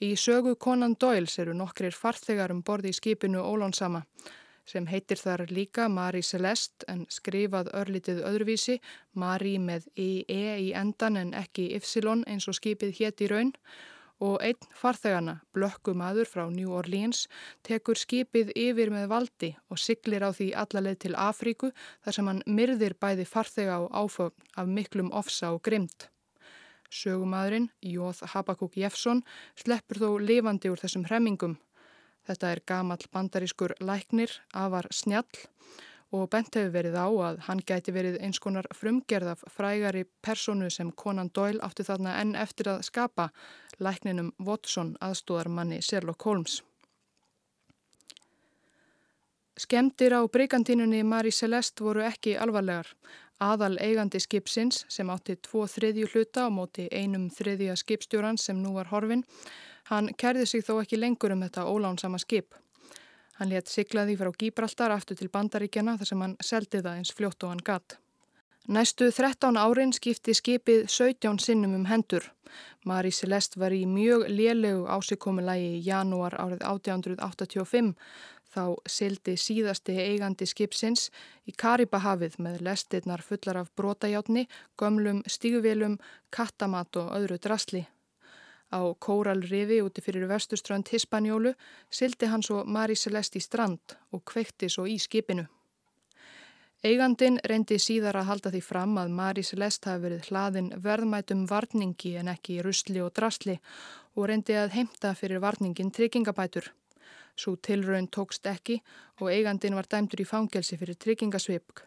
Í 0.00 0.10
sögu 0.16 0.56
Conan 0.56 0.96
Doyle 1.00 1.30
eru 1.38 1.54
nokkrir 1.54 1.94
farþegar 1.94 2.50
um 2.52 2.64
borði 2.66 2.90
í 2.90 2.98
skipinu 2.98 3.44
Ólánsama 3.46 4.02
sem 4.66 4.86
heitir 4.90 5.20
þar 5.20 5.46
líka 5.50 5.88
Marie 5.88 6.26
Celeste 6.26 6.86
en 6.90 7.06
skrifað 7.10 7.70
örlitið 7.74 8.22
öðruvísi, 8.26 8.80
Marie 9.14 9.60
með 9.62 9.86
IE 9.94 10.56
í 10.66 10.72
endan 10.74 11.16
en 11.20 11.34
ekki 11.38 11.70
Ypsilon 11.78 12.24
eins 12.26 12.48
og 12.50 12.58
skipið 12.58 12.96
hétt 12.98 13.22
í 13.22 13.30
raun 13.30 13.52
og 14.20 14.40
einn 14.40 14.68
farþegana, 14.72 15.40
blökkumadur 15.52 16.28
frá 16.28 16.46
New 16.48 16.72
Orleans, 16.72 17.26
tekur 17.62 17.98
skipið 18.00 18.52
yfir 18.56 18.90
með 18.92 19.10
valdi 19.12 19.50
og 19.68 19.80
siglir 19.80 20.24
á 20.24 20.32
því 20.32 20.52
allarleið 20.56 20.98
til 21.04 21.14
Afríku 21.20 21.72
þar 22.04 22.16
sem 22.16 22.30
hann 22.30 22.42
myrðir 22.46 22.96
bæði 22.96 23.28
farþega 23.28 23.78
og 23.84 23.92
áfögn 23.92 24.48
af 24.56 24.72
miklum 24.72 25.12
ofsa 25.12 25.52
og 25.52 25.62
grymt. 25.68 26.08
Sögumadurinn, 26.88 27.68
Jóð 27.82 28.22
Habakuk 28.32 28.76
Jefsson, 28.78 29.24
sleppur 29.58 30.00
þó 30.00 30.10
lifandi 30.22 30.70
úr 30.70 30.80
þessum 30.80 31.04
hremmingum 31.10 31.58
Þetta 32.26 32.52
er 32.52 32.62
gamal 32.66 33.04
bandarískur 33.12 33.76
læknir, 33.80 34.32
afar 34.54 34.88
snjall 34.90 35.46
og 36.14 36.28
bent 36.30 36.54
hefur 36.54 36.70
verið 36.74 36.94
á 36.94 37.06
að 37.28 37.40
hann 37.48 37.60
gæti 37.66 37.92
verið 37.94 38.20
eins 38.22 38.38
konar 38.42 38.68
frumgerð 38.74 39.32
af 39.32 39.42
frægari 39.50 40.04
personu 40.22 40.70
sem 40.70 40.92
Conan 40.92 41.30
Doyle 41.34 41.62
átti 41.66 41.86
þarna 41.86 42.14
enn 42.20 42.36
eftir 42.38 42.70
að 42.70 42.84
skapa, 42.86 43.28
lækninum 43.82 44.32
Watson 44.38 44.94
aðstóðarmanni 45.02 45.82
Sherlock 45.82 46.22
Holmes. 46.22 46.62
Skemdir 49.56 50.12
á 50.12 50.20
breykantinunni 50.28 51.02
Marie 51.02 51.32
Celeste 51.32 51.84
voru 51.84 52.04
ekki 52.04 52.36
alvarlegar. 52.36 52.90
Aðal 53.40 53.76
eigandi 53.80 54.20
skipsins 54.20 54.84
sem 54.88 55.10
átti 55.12 55.36
tvo 55.44 55.66
þriðju 55.68 56.10
hluta 56.12 56.46
á 56.46 56.48
móti 56.52 56.86
einum 56.92 57.28
þriðja 57.32 57.76
skipstjóran 57.76 58.38
sem 58.40 58.60
nú 58.62 58.74
var 58.76 58.88
horfin, 58.92 59.24
hann 59.90 60.12
kærði 60.18 60.46
sig 60.46 60.64
þó 60.66 60.80
ekki 60.82 60.98
lengur 61.00 61.34
um 61.34 61.44
þetta 61.46 61.66
ólánsama 61.66 62.18
skip. 62.22 62.54
Hann 63.36 63.52
létt 63.52 63.68
siglaði 63.68 64.16
frá 64.16 64.32
Gíbraltar 64.32 64.94
aftur 64.94 65.18
til 65.18 65.28
Bandaríkjana 65.28 65.98
þar 66.00 66.08
sem 66.08 66.22
hann 66.24 66.36
seldi 66.40 66.80
það 66.80 67.00
eins 67.00 67.12
fljótt 67.12 67.44
og 67.44 67.52
hann 67.52 67.64
gatt. 67.64 67.98
Næstu 68.66 69.12
13 69.14 69.54
árin 69.60 69.92
skipti 69.94 70.32
skipið 70.34 70.88
17 70.90 71.38
sinnum 71.38 71.74
um 71.76 71.84
hendur. 71.86 72.24
Marie 72.84 73.14
Celeste 73.14 73.60
var 73.62 73.70
í 73.70 73.84
mjög 73.86 74.24
lélegu 74.26 74.88
ásikommulagi 74.90 75.68
í 75.76 75.84
janúar 75.86 76.34
árið 76.34 76.64
1885 76.66 77.92
þá 78.56 78.64
sildi 78.90 79.36
síðasti 79.38 79.94
eigandi 80.00 80.48
skipsins 80.50 81.10
í 81.46 81.54
Karibahafið 81.54 82.38
með 82.42 82.62
lestirnar 82.66 83.22
fullar 83.22 83.60
af 83.62 83.70
brotajátni, 83.78 84.48
gömlum, 84.80 85.22
stíguvelum, 85.28 86.00
kattamat 86.30 86.96
og 86.96 87.12
öðru 87.20 87.38
drasli. 87.38 87.86
Á 88.72 88.80
Kóralrifi 88.98 89.82
úti 89.82 90.02
fyrir 90.02 90.26
vestuströnd 90.28 90.88
Hispanjólu 90.90 91.52
sildi 91.90 92.26
hann 92.26 92.42
svo 92.42 92.64
Marie 92.64 92.96
Celeste 92.96 93.38
í 93.38 93.44
strand 93.44 93.94
og 94.12 94.24
kveikti 94.26 94.68
svo 94.68 94.86
í 94.90 94.98
skipinu. 94.98 95.46
Eigandin 96.84 97.38
reyndi 97.50 97.78
síðar 97.80 98.18
að 98.20 98.28
halda 98.30 98.50
því 98.52 98.60
fram 98.62 98.98
að 99.00 99.14
Maris 99.18 99.52
Lest 99.56 99.86
hafi 99.88 100.02
verið 100.04 100.28
hlaðin 100.28 100.68
verðmætum 100.84 101.46
varningi 101.50 102.12
en 102.20 102.28
ekki 102.30 102.60
rusli 102.62 103.00
og 103.02 103.14
drasli 103.16 103.56
og 104.14 104.28
reyndi 104.30 104.54
að 104.58 104.74
heimta 104.76 105.14
fyrir 105.14 105.40
varningin 105.42 105.90
tryggingabætur. 105.90 106.68
Svo 107.36 107.56
tilraun 107.56 108.08
tókst 108.08 108.46
ekki 108.46 108.80
og 109.20 109.32
eigandin 109.32 109.74
var 109.74 109.88
dæmtur 109.90 110.22
í 110.22 110.28
fangelsi 110.28 110.78
fyrir 110.78 110.98
tryggingasvipk. 111.00 111.82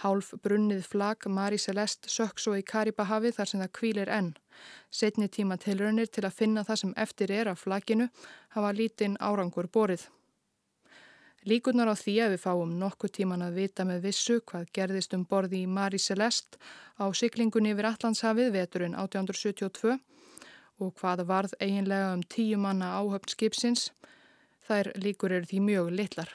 Hálf 0.00 0.32
brunnið 0.42 0.86
flag 0.88 1.26
Maris 1.28 1.68
Lest 1.68 2.08
sökk 2.10 2.40
svo 2.40 2.56
í 2.56 2.64
Karibahafið 2.64 3.36
þar 3.36 3.50
sem 3.50 3.60
það 3.60 3.72
kvílir 3.78 4.10
enn. 4.10 4.32
Setni 4.90 5.28
tíma 5.28 5.58
tilraunir 5.60 6.08
til 6.08 6.24
að 6.26 6.38
finna 6.40 6.64
það 6.64 6.80
sem 6.80 6.94
eftir 7.04 7.32
er 7.32 7.52
af 7.52 7.62
flaginu 7.66 8.08
hafa 8.56 8.72
lítinn 8.72 9.18
árangur 9.20 9.68
borið. 9.68 10.08
Líkunar 11.42 11.90
á 11.90 11.96
því 11.98 12.14
að 12.22 12.34
við 12.34 12.42
fáum 12.44 12.74
nokkuð 12.78 13.12
tíman 13.18 13.42
að 13.42 13.56
vita 13.58 13.84
með 13.86 14.04
vissu 14.06 14.38
hvað 14.46 14.68
gerðist 14.78 15.14
um 15.16 15.24
borði 15.26 15.64
í 15.64 15.70
Mari 15.70 15.98
Celeste 15.98 16.58
á 17.02 17.10
syklingunni 17.10 17.72
yfir 17.74 17.88
Allandshafið 17.90 18.52
veturinn 18.54 18.94
1872 18.94 19.96
og 20.78 20.94
hvað 21.00 21.24
varð 21.26 21.56
eiginlega 21.58 22.12
um 22.14 22.22
tíu 22.22 22.58
manna 22.62 22.94
áhöfn 22.98 23.34
skipsins, 23.34 23.90
þær 24.66 24.92
líkur 25.02 25.34
eru 25.34 25.50
því 25.50 25.60
mjög 25.66 25.90
litlar. 25.98 26.30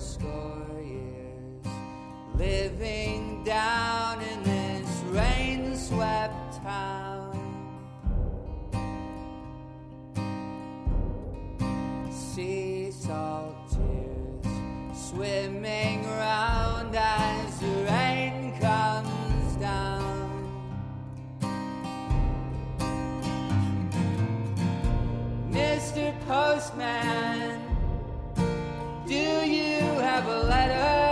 Score 0.00 0.80
years 0.82 1.66
living 2.34 3.44
down 3.44 4.20
in 4.20 4.42
this 4.42 4.88
rain-swept 5.10 6.62
town. 6.62 7.30
Sea 12.10 12.90
salt 12.90 13.54
tears 13.70 15.08
swimming 15.08 16.04
around 16.06 16.94
as 16.96 17.60
the 17.60 17.66
rain 17.84 18.58
comes 18.60 19.56
down. 19.56 20.04
Mr. 25.50 26.12
Postman? 26.26 27.33
Have 30.14 30.28
a 30.28 30.42
letter 30.44 31.03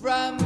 from 0.00 0.45